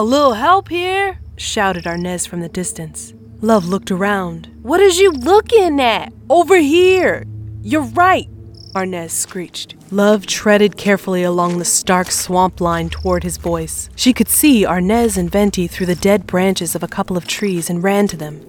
A 0.00 0.10
little 0.10 0.32
help 0.32 0.70
here? 0.70 1.18
shouted 1.36 1.84
Arnez 1.84 2.26
from 2.26 2.40
the 2.40 2.48
distance. 2.48 3.12
Love 3.42 3.66
looked 3.66 3.90
around. 3.90 4.48
What 4.62 4.80
is 4.80 4.98
you 4.98 5.10
looking 5.10 5.78
at? 5.78 6.10
Over 6.30 6.56
here! 6.56 7.24
You're 7.60 7.82
right! 7.82 8.26
Arnez 8.74 9.10
screeched. 9.10 9.74
Love 9.90 10.24
treaded 10.24 10.78
carefully 10.78 11.22
along 11.22 11.58
the 11.58 11.66
stark 11.66 12.10
swamp 12.10 12.62
line 12.62 12.88
toward 12.88 13.24
his 13.24 13.36
voice. 13.36 13.90
She 13.94 14.14
could 14.14 14.30
see 14.30 14.64
Arnez 14.64 15.18
and 15.18 15.30
Venti 15.30 15.66
through 15.66 15.84
the 15.92 15.94
dead 15.94 16.26
branches 16.26 16.74
of 16.74 16.82
a 16.82 16.88
couple 16.88 17.18
of 17.18 17.28
trees 17.28 17.68
and 17.68 17.84
ran 17.84 18.06
to 18.06 18.16
them. 18.16 18.40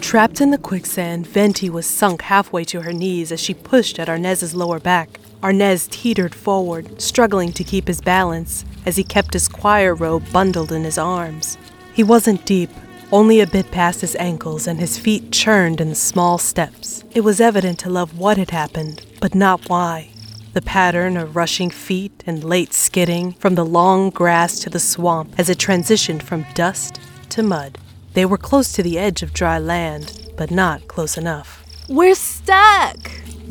Trapped 0.00 0.40
in 0.40 0.50
the 0.50 0.58
quicksand, 0.58 1.24
Venti 1.24 1.70
was 1.70 1.86
sunk 1.86 2.22
halfway 2.22 2.64
to 2.64 2.82
her 2.82 2.92
knees 2.92 3.30
as 3.30 3.38
she 3.38 3.54
pushed 3.54 4.00
at 4.00 4.08
Arnez's 4.08 4.56
lower 4.56 4.80
back. 4.80 5.20
Arnez 5.42 5.88
teetered 5.90 6.34
forward, 6.34 7.00
struggling 7.00 7.52
to 7.52 7.64
keep 7.64 7.88
his 7.88 8.00
balance 8.00 8.64
as 8.84 8.96
he 8.96 9.04
kept 9.04 9.32
his 9.32 9.48
choir 9.48 9.94
robe 9.94 10.24
bundled 10.32 10.72
in 10.72 10.84
his 10.84 10.98
arms. 10.98 11.56
He 11.94 12.02
wasn't 12.02 12.44
deep, 12.44 12.70
only 13.12 13.40
a 13.40 13.46
bit 13.46 13.70
past 13.70 14.00
his 14.02 14.14
ankles, 14.16 14.66
and 14.66 14.78
his 14.78 14.98
feet 14.98 15.32
churned 15.32 15.80
in 15.80 15.94
small 15.94 16.38
steps. 16.38 17.04
It 17.12 17.22
was 17.22 17.40
evident 17.40 17.78
to 17.80 17.90
Love 17.90 18.18
what 18.18 18.36
had 18.36 18.50
happened, 18.50 19.04
but 19.20 19.34
not 19.34 19.68
why. 19.68 20.10
The 20.52 20.62
pattern 20.62 21.16
of 21.16 21.36
rushing 21.36 21.70
feet 21.70 22.22
and 22.26 22.44
late 22.44 22.72
skidding 22.72 23.32
from 23.32 23.54
the 23.54 23.64
long 23.64 24.10
grass 24.10 24.58
to 24.60 24.70
the 24.70 24.80
swamp 24.80 25.34
as 25.38 25.48
it 25.48 25.58
transitioned 25.58 26.22
from 26.22 26.46
dust 26.54 27.00
to 27.30 27.42
mud. 27.42 27.78
They 28.14 28.24
were 28.24 28.36
close 28.36 28.72
to 28.72 28.82
the 28.82 28.98
edge 28.98 29.22
of 29.22 29.32
dry 29.32 29.58
land, 29.58 30.32
but 30.36 30.50
not 30.50 30.88
close 30.88 31.16
enough. 31.16 31.64
We're 31.88 32.14
stuck! 32.14 33.10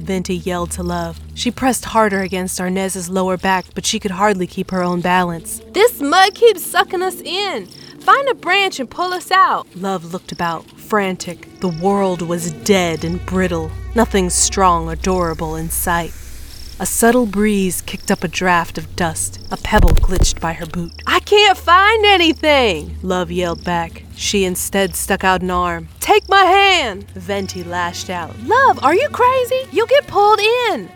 Venti 0.09 0.37
yelled 0.37 0.71
to 0.71 0.81
Love. 0.81 1.19
She 1.35 1.51
pressed 1.51 1.85
harder 1.85 2.21
against 2.21 2.59
Arnez's 2.59 3.11
lower 3.11 3.37
back, 3.37 3.65
but 3.75 3.85
she 3.85 3.99
could 3.99 4.09
hardly 4.09 4.47
keep 4.47 4.71
her 4.71 4.81
own 4.81 5.01
balance. 5.01 5.61
This 5.71 6.01
mud 6.01 6.33
keeps 6.33 6.65
sucking 6.65 7.03
us 7.03 7.21
in. 7.21 7.67
Find 7.99 8.27
a 8.27 8.33
branch 8.33 8.79
and 8.79 8.89
pull 8.89 9.13
us 9.13 9.29
out. 9.29 9.67
Love 9.75 10.11
looked 10.11 10.31
about, 10.31 10.65
frantic. 10.79 11.59
The 11.59 11.67
world 11.67 12.23
was 12.23 12.51
dead 12.63 13.03
and 13.03 13.23
brittle, 13.27 13.69
nothing 13.93 14.31
strong 14.31 14.89
or 14.89 14.95
durable 14.95 15.55
in 15.55 15.69
sight. 15.69 16.11
A 16.81 16.85
subtle 16.85 17.25
breeze 17.25 17.81
kicked 17.81 18.09
up 18.09 18.23
a 18.23 18.29
draft 18.29 18.77
of 18.77 18.95
dust. 18.95 19.45
A 19.51 19.57
pebble 19.57 19.89
glitched 19.89 20.39
by 20.39 20.53
her 20.53 20.65
boot. 20.65 20.93
I 21.05 21.19
can't 21.19 21.57
find 21.57 22.05
anything, 22.05 22.95
Love 23.03 23.29
yelled 23.31 23.65
back. 23.65 24.03
She 24.15 24.45
instead 24.45 24.95
stuck 24.95 25.25
out 25.25 25.41
an 25.41 25.51
arm. 25.51 25.89
Take 25.99 26.29
my 26.29 26.43
hand! 26.43 27.03
Venti 27.15 27.65
lashed 27.65 28.09
out. 28.09 28.33
Love, 28.43 28.81
are 28.81 28.95
you 28.95 29.09
crazy? 29.09 29.65
You'll 29.73 29.87
get 29.87 30.07
pulled 30.07 30.39
in! 30.39 30.89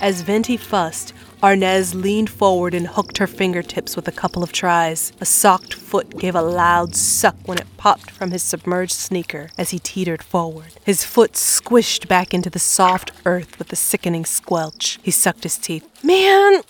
As 0.00 0.22
Venti 0.22 0.56
fussed, 0.56 1.12
Arnez 1.42 1.94
leaned 1.94 2.30
forward 2.30 2.74
and 2.74 2.86
hooked 2.86 3.18
her 3.18 3.28
fingertips 3.28 3.94
with 3.94 4.08
a 4.08 4.12
couple 4.12 4.42
of 4.42 4.50
tries. 4.50 5.12
A 5.20 5.24
socked 5.24 5.72
foot 5.72 6.18
gave 6.18 6.34
a 6.34 6.42
loud 6.42 6.96
suck 6.96 7.36
when 7.44 7.58
it 7.58 7.76
popped 7.76 8.10
from 8.10 8.32
his 8.32 8.42
submerged 8.42 8.92
sneaker 8.92 9.50
as 9.56 9.70
he 9.70 9.78
teetered 9.78 10.22
forward. 10.22 10.72
His 10.84 11.04
foot 11.04 11.32
squished 11.34 12.08
back 12.08 12.34
into 12.34 12.50
the 12.50 12.58
soft 12.58 13.12
earth 13.24 13.58
with 13.58 13.72
a 13.72 13.76
sickening 13.76 14.24
squelch. 14.24 14.98
He 15.02 15.12
sucked 15.12 15.44
his 15.44 15.56
teeth. 15.56 15.86
Man! 16.02 16.62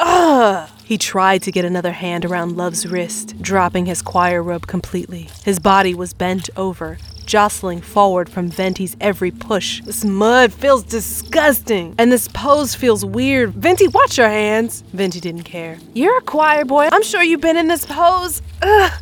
Ugh! 0.00 0.70
He 0.86 0.98
tried 0.98 1.42
to 1.42 1.50
get 1.50 1.64
another 1.64 1.90
hand 1.90 2.24
around 2.24 2.56
Love's 2.56 2.86
wrist, 2.86 3.42
dropping 3.42 3.86
his 3.86 4.02
choir 4.02 4.40
robe 4.40 4.68
completely. 4.68 5.28
His 5.44 5.58
body 5.58 5.94
was 5.94 6.14
bent 6.14 6.48
over, 6.56 6.98
jostling 7.24 7.80
forward 7.80 8.28
from 8.28 8.48
Venti's 8.48 8.96
every 9.00 9.32
push. 9.32 9.82
This 9.82 10.04
mud 10.04 10.52
feels 10.52 10.84
disgusting, 10.84 11.96
and 11.98 12.12
this 12.12 12.28
pose 12.28 12.76
feels 12.76 13.04
weird. 13.04 13.50
Venti, 13.54 13.88
watch 13.88 14.16
your 14.16 14.28
hands. 14.28 14.84
Venti 14.92 15.18
didn't 15.18 15.42
care. 15.42 15.76
You're 15.92 16.18
a 16.18 16.22
choir 16.22 16.64
boy. 16.64 16.88
I'm 16.92 17.02
sure 17.02 17.20
you've 17.20 17.40
been 17.40 17.56
in 17.56 17.66
this 17.66 17.84
pose 17.84 18.40
ugh, 18.62 18.92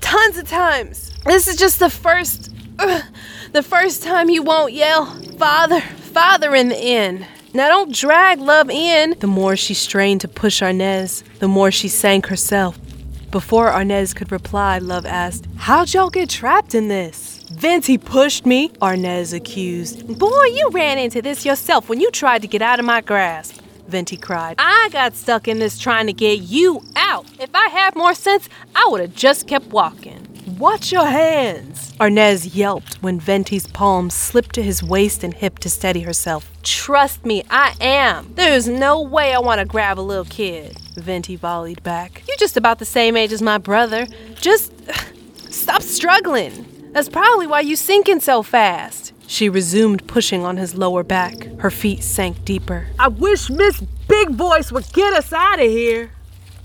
tons 0.00 0.38
of 0.38 0.48
times. 0.48 1.10
This 1.24 1.48
is 1.48 1.56
just 1.56 1.80
the 1.80 1.90
first, 1.90 2.52
ugh, 2.78 3.02
the 3.50 3.64
first 3.64 4.04
time 4.04 4.30
you 4.30 4.44
won't 4.44 4.72
yell, 4.72 5.06
Father, 5.36 5.80
Father 5.80 6.54
in 6.54 6.68
the 6.68 6.80
inn. 6.80 7.26
Now 7.56 7.68
don't 7.68 7.94
drag 7.94 8.40
love 8.40 8.68
in. 8.68 9.14
The 9.20 9.28
more 9.28 9.54
she 9.54 9.74
strained 9.74 10.20
to 10.22 10.28
push 10.28 10.60
Arnez, 10.60 11.22
the 11.38 11.46
more 11.46 11.70
she 11.70 11.86
sank 11.86 12.26
herself. 12.26 12.76
Before 13.30 13.70
Arnez 13.70 14.12
could 14.12 14.32
reply, 14.32 14.78
Love 14.78 15.06
asked, 15.06 15.46
How'd 15.56 15.94
y'all 15.94 16.10
get 16.10 16.28
trapped 16.28 16.74
in 16.74 16.88
this? 16.88 17.46
Venti 17.52 17.96
pushed 17.96 18.44
me, 18.44 18.70
Arnez 18.82 19.32
accused. 19.32 20.04
Boy, 20.18 20.44
you 20.46 20.68
ran 20.72 20.98
into 20.98 21.22
this 21.22 21.46
yourself 21.46 21.88
when 21.88 22.00
you 22.00 22.10
tried 22.10 22.42
to 22.42 22.48
get 22.48 22.60
out 22.60 22.80
of 22.80 22.86
my 22.86 23.00
grasp. 23.00 23.60
Venti 23.86 24.16
cried. 24.16 24.56
I 24.58 24.88
got 24.90 25.14
stuck 25.14 25.46
in 25.46 25.60
this 25.60 25.78
trying 25.78 26.08
to 26.08 26.12
get 26.12 26.40
you 26.40 26.82
out. 26.96 27.26
If 27.38 27.54
I 27.54 27.68
had 27.68 27.94
more 27.94 28.14
sense, 28.14 28.48
I 28.74 28.88
would 28.90 29.00
have 29.00 29.14
just 29.14 29.46
kept 29.46 29.66
walking. 29.66 30.26
Watch 30.58 30.90
your 30.90 31.06
hands. 31.06 31.73
Arnez 32.00 32.56
yelped 32.56 32.94
when 33.02 33.20
Venti's 33.20 33.68
palm 33.68 34.10
slipped 34.10 34.54
to 34.56 34.62
his 34.62 34.82
waist 34.82 35.22
and 35.22 35.32
hip 35.32 35.60
to 35.60 35.70
steady 35.70 36.00
herself. 36.00 36.50
Trust 36.64 37.24
me, 37.24 37.44
I 37.48 37.76
am. 37.80 38.32
There's 38.34 38.66
no 38.66 39.00
way 39.00 39.32
I 39.32 39.38
want 39.38 39.60
to 39.60 39.64
grab 39.64 39.98
a 39.98 40.02
little 40.02 40.24
kid. 40.24 40.76
Venti 40.96 41.36
volleyed 41.36 41.82
back. 41.84 42.24
You're 42.26 42.36
just 42.36 42.56
about 42.56 42.80
the 42.80 42.84
same 42.84 43.16
age 43.16 43.32
as 43.32 43.40
my 43.40 43.58
brother. 43.58 44.06
Just 44.40 44.72
stop 45.52 45.82
struggling. 45.82 46.66
That's 46.92 47.08
probably 47.08 47.46
why 47.46 47.60
you're 47.60 47.76
sinking 47.76 48.20
so 48.20 48.42
fast. 48.42 49.12
She 49.28 49.48
resumed 49.48 50.06
pushing 50.08 50.44
on 50.44 50.56
his 50.56 50.74
lower 50.74 51.04
back. 51.04 51.44
Her 51.60 51.70
feet 51.70 52.02
sank 52.02 52.44
deeper. 52.44 52.88
I 52.98 53.06
wish 53.06 53.50
Miss 53.50 53.80
Big 54.08 54.30
Voice 54.30 54.72
would 54.72 54.92
get 54.92 55.12
us 55.12 55.32
out 55.32 55.60
of 55.60 55.66
here. 55.66 56.10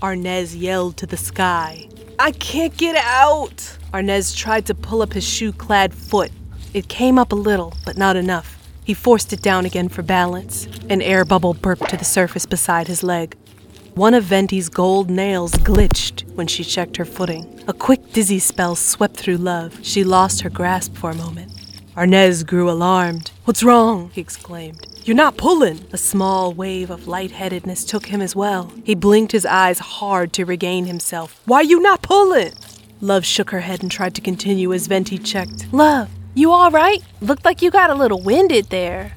Arnez 0.02 0.60
yelled 0.60 0.96
to 0.96 1.06
the 1.06 1.16
sky. 1.16 1.88
I 2.18 2.32
can't 2.32 2.76
get 2.76 2.96
out. 2.96 3.76
Arnez 3.92 4.36
tried 4.36 4.66
to 4.66 4.74
pull 4.74 5.02
up 5.02 5.12
his 5.12 5.24
shoe 5.24 5.52
clad 5.52 5.92
foot. 5.92 6.30
It 6.72 6.88
came 6.88 7.18
up 7.18 7.32
a 7.32 7.36
little, 7.36 7.74
but 7.84 7.96
not 7.96 8.14
enough. 8.14 8.56
He 8.84 8.94
forced 8.94 9.32
it 9.32 9.42
down 9.42 9.66
again 9.66 9.88
for 9.88 10.02
balance. 10.02 10.68
An 10.88 11.02
air 11.02 11.24
bubble 11.24 11.54
burped 11.54 11.88
to 11.90 11.96
the 11.96 12.04
surface 12.04 12.46
beside 12.46 12.86
his 12.86 13.02
leg. 13.02 13.36
One 13.94 14.14
of 14.14 14.22
Venti's 14.22 14.68
gold 14.68 15.10
nails 15.10 15.52
glitched 15.52 16.22
when 16.36 16.46
she 16.46 16.62
checked 16.62 16.96
her 16.98 17.04
footing. 17.04 17.62
A 17.66 17.72
quick 17.72 18.12
dizzy 18.12 18.38
spell 18.38 18.76
swept 18.76 19.16
through 19.16 19.38
Love. 19.38 19.80
She 19.82 20.04
lost 20.04 20.42
her 20.42 20.50
grasp 20.50 20.94
for 20.94 21.10
a 21.10 21.14
moment. 21.14 21.52
Arnez 21.96 22.46
grew 22.46 22.70
alarmed. 22.70 23.32
What's 23.44 23.64
wrong? 23.64 24.10
he 24.14 24.20
exclaimed. 24.20 24.86
You're 25.04 25.16
not 25.16 25.36
pulling. 25.36 25.86
A 25.92 25.98
small 25.98 26.52
wave 26.52 26.90
of 26.90 27.08
lightheadedness 27.08 27.84
took 27.84 28.06
him 28.06 28.20
as 28.20 28.36
well. 28.36 28.72
He 28.84 28.94
blinked 28.94 29.32
his 29.32 29.44
eyes 29.44 29.80
hard 29.80 30.32
to 30.34 30.44
regain 30.44 30.86
himself. 30.86 31.40
Why 31.46 31.62
you 31.62 31.80
not 31.80 32.02
pulling? 32.02 32.52
Love 33.02 33.24
shook 33.24 33.50
her 33.50 33.60
head 33.60 33.82
and 33.82 33.90
tried 33.90 34.14
to 34.14 34.20
continue 34.20 34.74
as 34.74 34.86
Venti 34.86 35.16
checked. 35.16 35.72
Love, 35.72 36.10
you 36.34 36.52
all 36.52 36.70
right? 36.70 37.02
Looked 37.22 37.46
like 37.46 37.62
you 37.62 37.70
got 37.70 37.88
a 37.88 37.94
little 37.94 38.20
winded 38.20 38.68
there. 38.68 39.16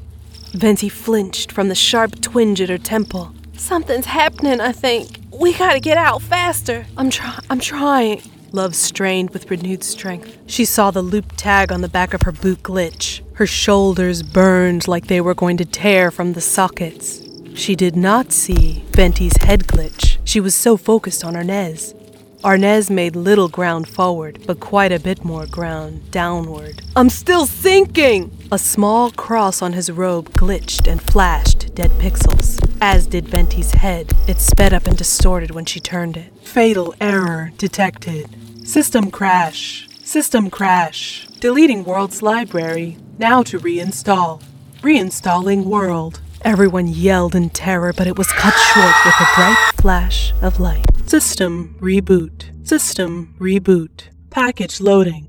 Venti 0.54 0.88
flinched 0.88 1.52
from 1.52 1.68
the 1.68 1.76
sharp 1.76 2.22
twinge 2.22 2.62
at 2.62 2.70
her 2.70 2.78
temple. 2.78 3.34
Something's 3.58 4.06
happening, 4.06 4.62
I 4.62 4.72
think. 4.72 5.20
We 5.38 5.54
gotta 5.54 5.82
get 5.82 5.98
out 5.98 6.22
faster. 6.22 6.86
I'm 6.96 7.10
try 7.10 7.38
I'm 7.50 7.60
trying. 7.60 8.22
Love 8.54 8.74
strained 8.74 9.32
with 9.32 9.52
renewed 9.52 9.84
strength. 9.84 10.38
She 10.46 10.64
saw 10.64 10.90
the 10.90 11.02
loop 11.02 11.34
tag 11.36 11.70
on 11.70 11.82
the 11.82 11.90
back 11.90 12.14
of 12.14 12.22
her 12.22 12.32
boot 12.32 12.64
glitch. 12.64 13.22
Her 13.36 13.48
shoulders 13.48 14.24
burned 14.24 14.88
like 14.88 15.08
they 15.08 15.20
were 15.20 15.34
going 15.34 15.58
to 15.58 15.66
tear 15.66 16.10
from 16.10 16.34
the 16.34 16.42
sockets. 16.42 17.22
She 17.56 17.76
did 17.76 17.98
not 17.98 18.32
see 18.32 18.86
Venti's 18.92 19.36
head 19.38 19.68
glitch. 19.68 20.20
She 20.24 20.40
was 20.40 20.56
so 20.56 20.78
focused 20.78 21.26
on 21.26 21.34
Arnez. 21.34 22.00
Arnez 22.44 22.90
made 22.90 23.16
little 23.16 23.48
ground 23.48 23.88
forward, 23.88 24.38
but 24.46 24.60
quite 24.60 24.92
a 24.92 25.00
bit 25.00 25.24
more 25.24 25.46
ground 25.46 26.12
downward. 26.12 26.82
I'm 26.94 27.10
still 27.10 27.46
sinking! 27.46 28.38
A 28.52 28.58
small 28.58 29.12
cross 29.12 29.62
on 29.62 29.72
his 29.72 29.90
robe 29.90 30.30
glitched 30.32 30.92
and 30.92 31.02
flashed 31.02 31.74
dead 31.74 31.92
pixels, 31.92 32.60
as 32.82 33.08
did 33.08 33.30
Venti's 33.30 33.72
head. 33.72 34.12
It 34.28 34.42
sped 34.42 34.74
up 34.74 34.88
and 34.88 34.98
distorted 34.98 35.52
when 35.52 35.64
she 35.64 35.80
turned 35.80 36.18
it. 36.18 36.34
Fatal 36.46 36.94
error 37.00 37.54
detected. 37.58 38.28
System 38.68 39.10
crash. 39.10 39.88
System 40.04 40.50
crash. 40.50 41.28
Deleting 41.40 41.86
world's 41.86 42.22
library. 42.22 42.98
Now 43.18 43.44
to 43.44 43.58
reinstall. 43.58 44.44
Reinstalling 44.82 45.64
world. 45.64 46.20
Everyone 46.42 46.88
yelled 46.88 47.36
in 47.36 47.52
terror, 47.52 47.94
but 47.94 48.06
it 48.06 48.18
was 48.18 48.28
cut 48.34 48.54
short 48.54 48.96
with 49.06 49.16
a 49.16 49.28
bright 49.34 49.72
flash 49.78 50.34
of 50.42 50.60
light. 50.60 50.93
System 51.14 51.78
reboot. 51.80 52.68
System 52.68 53.36
reboot. 53.40 54.10
Package 54.32 54.82
loading. 54.82 55.28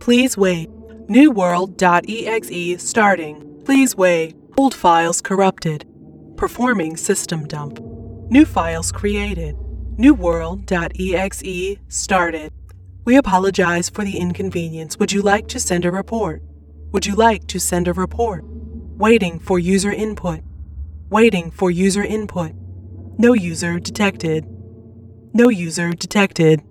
Please 0.00 0.36
wait. 0.36 0.68
New 1.08 1.30
world.exe 1.30 2.82
starting. 2.82 3.62
Please 3.64 3.94
wait. 3.94 4.34
Old 4.56 4.74
files 4.74 5.20
corrupted. 5.20 5.86
Performing 6.36 6.96
system 6.96 7.46
dump. 7.46 7.78
New 8.28 8.44
files 8.44 8.90
created. 8.90 9.54
New 9.98 10.14
world.exe 10.14 11.76
started. 11.86 12.52
We 13.04 13.16
apologize 13.16 13.88
for 13.88 14.04
the 14.04 14.18
inconvenience. 14.18 14.98
Would 14.98 15.12
you 15.12 15.22
like 15.22 15.46
to 15.46 15.60
send 15.60 15.84
a 15.84 15.92
report? 15.92 16.42
Would 16.90 17.06
you 17.06 17.14
like 17.14 17.46
to 17.46 17.60
send 17.60 17.86
a 17.86 17.92
report? 17.92 18.42
Waiting 18.98 19.38
for 19.38 19.60
user 19.60 19.92
input. 19.92 20.40
Waiting 21.08 21.52
for 21.52 21.70
user 21.70 22.02
input. 22.02 22.50
No 23.16 23.32
user 23.32 23.78
detected. 23.78 24.44
No 25.36 25.48
user 25.48 25.90
detected. 25.90 26.62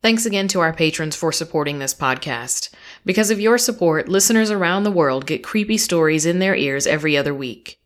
Thanks 0.00 0.24
again 0.24 0.48
to 0.48 0.60
our 0.60 0.72
patrons 0.72 1.16
for 1.16 1.32
supporting 1.32 1.80
this 1.80 1.92
podcast. 1.92 2.70
Because 3.04 3.30
of 3.30 3.40
your 3.40 3.58
support, 3.58 4.08
listeners 4.08 4.50
around 4.50 4.84
the 4.84 4.90
world 4.90 5.26
get 5.26 5.44
creepy 5.44 5.76
stories 5.76 6.24
in 6.24 6.38
their 6.38 6.56
ears 6.56 6.86
every 6.86 7.14
other 7.14 7.34
week. 7.34 7.78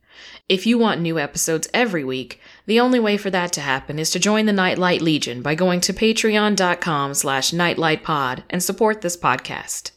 If 0.48 0.64
you 0.64 0.78
want 0.78 1.00
new 1.00 1.18
episodes 1.18 1.68
every 1.74 2.04
week, 2.04 2.40
the 2.66 2.78
only 2.78 3.00
way 3.00 3.16
for 3.16 3.30
that 3.30 3.52
to 3.54 3.60
happen 3.60 3.98
is 3.98 4.10
to 4.10 4.20
join 4.20 4.46
the 4.46 4.52
Nightlight 4.52 5.02
Legion 5.02 5.42
by 5.42 5.56
going 5.56 5.80
to 5.80 5.92
patreon.com 5.92 7.14
slash 7.14 7.50
nightlightpod 7.50 8.44
and 8.50 8.62
support 8.62 9.00
this 9.00 9.16
podcast. 9.16 9.90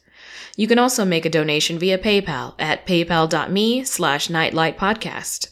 You 0.56 0.66
can 0.66 0.78
also 0.78 1.04
make 1.04 1.24
a 1.24 1.30
donation 1.30 1.78
via 1.78 1.98
PayPal 1.98 2.54
at 2.58 2.86
paypal.me 2.86 3.84
slash 3.84 4.28
nightlightpodcast. 4.28 5.48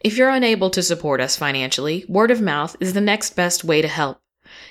If 0.00 0.16
you're 0.16 0.30
unable 0.30 0.70
to 0.70 0.82
support 0.82 1.20
us 1.20 1.36
financially, 1.36 2.04
word 2.08 2.30
of 2.30 2.40
mouth 2.40 2.76
is 2.80 2.92
the 2.92 3.00
next 3.00 3.36
best 3.36 3.64
way 3.64 3.82
to 3.82 3.88
help. 3.88 4.20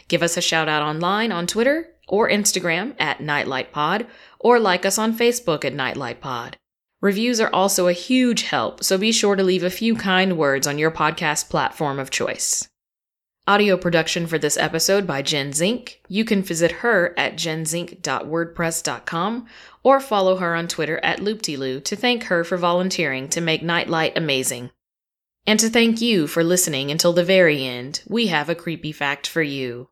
Give 0.07 0.23
us 0.23 0.35
a 0.35 0.41
shout 0.41 0.67
out 0.67 0.83
online 0.83 1.31
on 1.31 1.47
Twitter 1.47 1.87
or 2.07 2.29
Instagram 2.29 2.95
at 2.99 3.19
nightlightpod 3.19 4.07
or 4.39 4.59
like 4.59 4.85
us 4.85 4.97
on 4.97 5.17
Facebook 5.17 5.63
at 5.63 5.73
nightlightpod. 5.73 6.55
Reviews 7.01 7.39
are 7.39 7.53
also 7.53 7.87
a 7.87 7.93
huge 7.93 8.43
help, 8.43 8.83
so 8.83 8.97
be 8.97 9.11
sure 9.11 9.35
to 9.35 9.43
leave 9.43 9.63
a 9.63 9.71
few 9.71 9.95
kind 9.95 10.37
words 10.37 10.67
on 10.67 10.77
your 10.77 10.91
podcast 10.91 11.49
platform 11.49 11.97
of 11.97 12.11
choice. 12.11 12.67
Audio 13.47 13.75
production 13.75 14.27
for 14.27 14.37
this 14.37 14.55
episode 14.55 15.07
by 15.07 15.23
Jen 15.23 15.51
Zink. 15.51 15.99
You 16.07 16.23
can 16.23 16.43
visit 16.43 16.71
her 16.71 17.15
at 17.17 17.33
jenzink.wordpress.com 17.33 19.47
or 19.81 19.99
follow 19.99 20.35
her 20.35 20.53
on 20.53 20.67
Twitter 20.67 21.03
at 21.03 21.21
looptiloo 21.21 21.83
to 21.85 21.95
thank 21.95 22.25
her 22.25 22.43
for 22.43 22.55
volunteering 22.55 23.27
to 23.29 23.41
make 23.41 23.63
Nightlight 23.63 24.15
amazing. 24.15 24.69
And 25.47 25.59
to 25.59 25.71
thank 25.71 26.01
you 26.01 26.27
for 26.27 26.43
listening 26.43 26.91
until 26.91 27.13
the 27.13 27.23
very 27.23 27.65
end, 27.65 28.03
we 28.07 28.27
have 28.27 28.47
a 28.47 28.53
creepy 28.53 28.91
fact 28.91 29.25
for 29.25 29.41
you. 29.41 29.89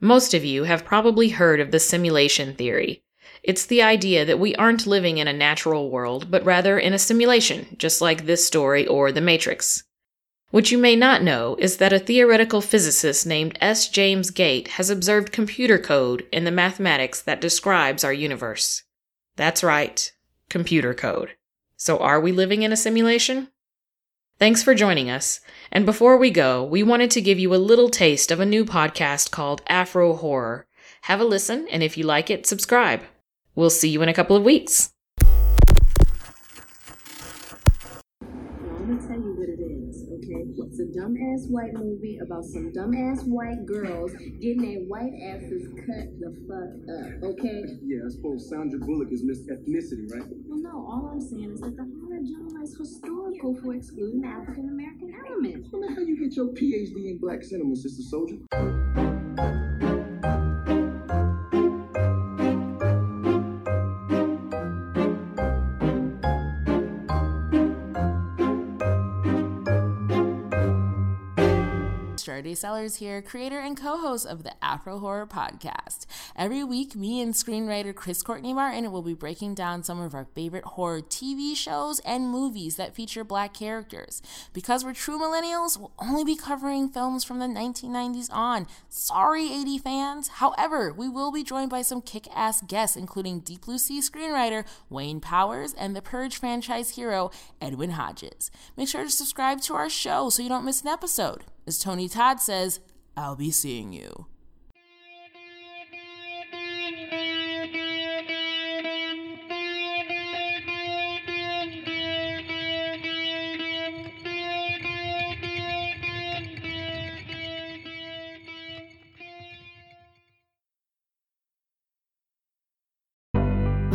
Most 0.00 0.32
of 0.32 0.44
you 0.44 0.62
have 0.62 0.84
probably 0.84 1.30
heard 1.30 1.58
of 1.58 1.72
the 1.72 1.80
simulation 1.80 2.54
theory. 2.54 3.02
It's 3.42 3.66
the 3.66 3.82
idea 3.82 4.24
that 4.24 4.38
we 4.38 4.54
aren't 4.54 4.86
living 4.86 5.18
in 5.18 5.26
a 5.26 5.32
natural 5.32 5.90
world, 5.90 6.30
but 6.30 6.44
rather 6.44 6.78
in 6.78 6.92
a 6.92 7.00
simulation, 7.00 7.66
just 7.78 8.00
like 8.00 8.26
this 8.26 8.46
story 8.46 8.86
or 8.86 9.10
The 9.10 9.20
Matrix. 9.20 9.82
What 10.50 10.70
you 10.70 10.78
may 10.78 10.94
not 10.94 11.24
know 11.24 11.56
is 11.58 11.78
that 11.78 11.92
a 11.92 11.98
theoretical 11.98 12.60
physicist 12.60 13.26
named 13.26 13.58
S. 13.60 13.88
James 13.88 14.30
Gates 14.30 14.72
has 14.72 14.90
observed 14.90 15.32
computer 15.32 15.76
code 15.76 16.24
in 16.32 16.44
the 16.44 16.52
mathematics 16.52 17.20
that 17.22 17.40
describes 17.40 18.04
our 18.04 18.12
universe. 18.12 18.84
That's 19.34 19.64
right, 19.64 20.10
computer 20.48 20.94
code. 20.94 21.32
So 21.76 21.98
are 21.98 22.20
we 22.20 22.30
living 22.30 22.62
in 22.62 22.72
a 22.72 22.76
simulation? 22.76 23.48
Thanks 24.38 24.62
for 24.62 24.74
joining 24.74 25.10
us. 25.10 25.40
And 25.72 25.84
before 25.84 26.16
we 26.16 26.30
go, 26.30 26.62
we 26.62 26.82
wanted 26.82 27.10
to 27.12 27.20
give 27.20 27.38
you 27.38 27.52
a 27.52 27.56
little 27.56 27.88
taste 27.88 28.30
of 28.30 28.38
a 28.38 28.46
new 28.46 28.64
podcast 28.64 29.32
called 29.32 29.62
Afro 29.66 30.14
Horror. 30.14 30.66
Have 31.02 31.20
a 31.20 31.24
listen, 31.24 31.66
and 31.68 31.82
if 31.82 31.98
you 31.98 32.04
like 32.04 32.30
it, 32.30 32.46
subscribe. 32.46 33.02
We'll 33.54 33.70
see 33.70 33.88
you 33.88 34.00
in 34.02 34.08
a 34.08 34.14
couple 34.14 34.36
of 34.36 34.44
weeks. 34.44 34.92
Dumbass 41.16 41.50
white 41.50 41.72
movie 41.74 42.18
about 42.18 42.44
some 42.44 42.72
dumbass 42.72 43.26
white 43.26 43.64
girls 43.66 44.12
getting 44.40 44.62
their 44.62 44.80
white 44.88 45.12
asses 45.22 45.68
cut 45.86 46.08
the 46.20 46.32
fuck 46.46 46.72
up, 46.92 47.30
okay? 47.30 47.64
Yeah, 47.84 48.00
I 48.06 48.10
suppose 48.10 48.48
Sandra 48.48 48.78
Bullock 48.80 49.12
is 49.12 49.22
Miss 49.24 49.40
Ethnicity, 49.48 50.12
right? 50.12 50.28
Well, 50.46 50.60
no, 50.60 50.86
all 50.86 51.10
I'm 51.12 51.20
saying 51.20 51.52
is 51.52 51.60
that 51.60 51.76
the 51.76 51.84
horror 51.84 52.20
genre 52.24 52.62
is 52.62 52.76
historical 52.76 53.54
for 53.62 53.74
excluding 53.74 54.20
the 54.20 54.28
African 54.28 54.68
American 54.68 55.14
element. 55.26 55.66
Well, 55.72 55.88
how 55.88 56.00
you 56.00 56.18
get 56.18 56.36
your 56.36 56.46
PhD 56.46 57.10
in 57.10 57.18
black 57.18 57.42
cinema, 57.42 57.76
Sister 57.76 58.02
Soldier? 58.02 58.36
Jordy 72.26 72.56
Sellers 72.56 72.96
here, 72.96 73.22
creator 73.22 73.60
and 73.60 73.76
co 73.76 73.98
host 73.98 74.26
of 74.26 74.42
the 74.42 74.52
Afro 74.60 74.98
Horror 74.98 75.28
Podcast. 75.28 76.05
Every 76.38 76.62
week, 76.62 76.94
me 76.94 77.22
and 77.22 77.32
screenwriter 77.32 77.94
Chris 77.94 78.22
Courtney 78.22 78.52
Martin 78.52 78.92
will 78.92 79.00
be 79.00 79.14
breaking 79.14 79.54
down 79.54 79.82
some 79.82 79.98
of 79.98 80.14
our 80.14 80.26
favorite 80.34 80.64
horror 80.64 81.00
TV 81.00 81.56
shows 81.56 81.98
and 82.00 82.28
movies 82.28 82.76
that 82.76 82.94
feature 82.94 83.24
black 83.24 83.54
characters. 83.54 84.20
Because 84.52 84.84
we're 84.84 84.92
true 84.92 85.18
millennials, 85.18 85.78
we'll 85.78 85.92
only 85.98 86.24
be 86.24 86.36
covering 86.36 86.90
films 86.90 87.24
from 87.24 87.38
the 87.38 87.46
1990s 87.46 88.30
on. 88.30 88.66
Sorry, 88.90 89.50
80 89.50 89.78
fans. 89.78 90.28
However, 90.28 90.92
we 90.92 91.08
will 91.08 91.32
be 91.32 91.42
joined 91.42 91.70
by 91.70 91.80
some 91.80 92.02
kick 92.02 92.28
ass 92.34 92.60
guests, 92.60 92.98
including 92.98 93.40
Deep 93.40 93.64
Blue 93.64 93.78
Sea 93.78 94.00
screenwriter 94.00 94.66
Wayne 94.90 95.20
Powers 95.20 95.72
and 95.72 95.96
the 95.96 96.02
Purge 96.02 96.36
franchise 96.36 96.96
hero 96.96 97.30
Edwin 97.62 97.92
Hodges. 97.92 98.50
Make 98.76 98.88
sure 98.88 99.04
to 99.04 99.10
subscribe 99.10 99.62
to 99.62 99.74
our 99.74 99.88
show 99.88 100.28
so 100.28 100.42
you 100.42 100.50
don't 100.50 100.66
miss 100.66 100.82
an 100.82 100.88
episode. 100.88 101.44
As 101.66 101.78
Tony 101.78 102.10
Todd 102.10 102.40
says, 102.40 102.80
I'll 103.16 103.36
be 103.36 103.50
seeing 103.50 103.94
you. 103.94 104.26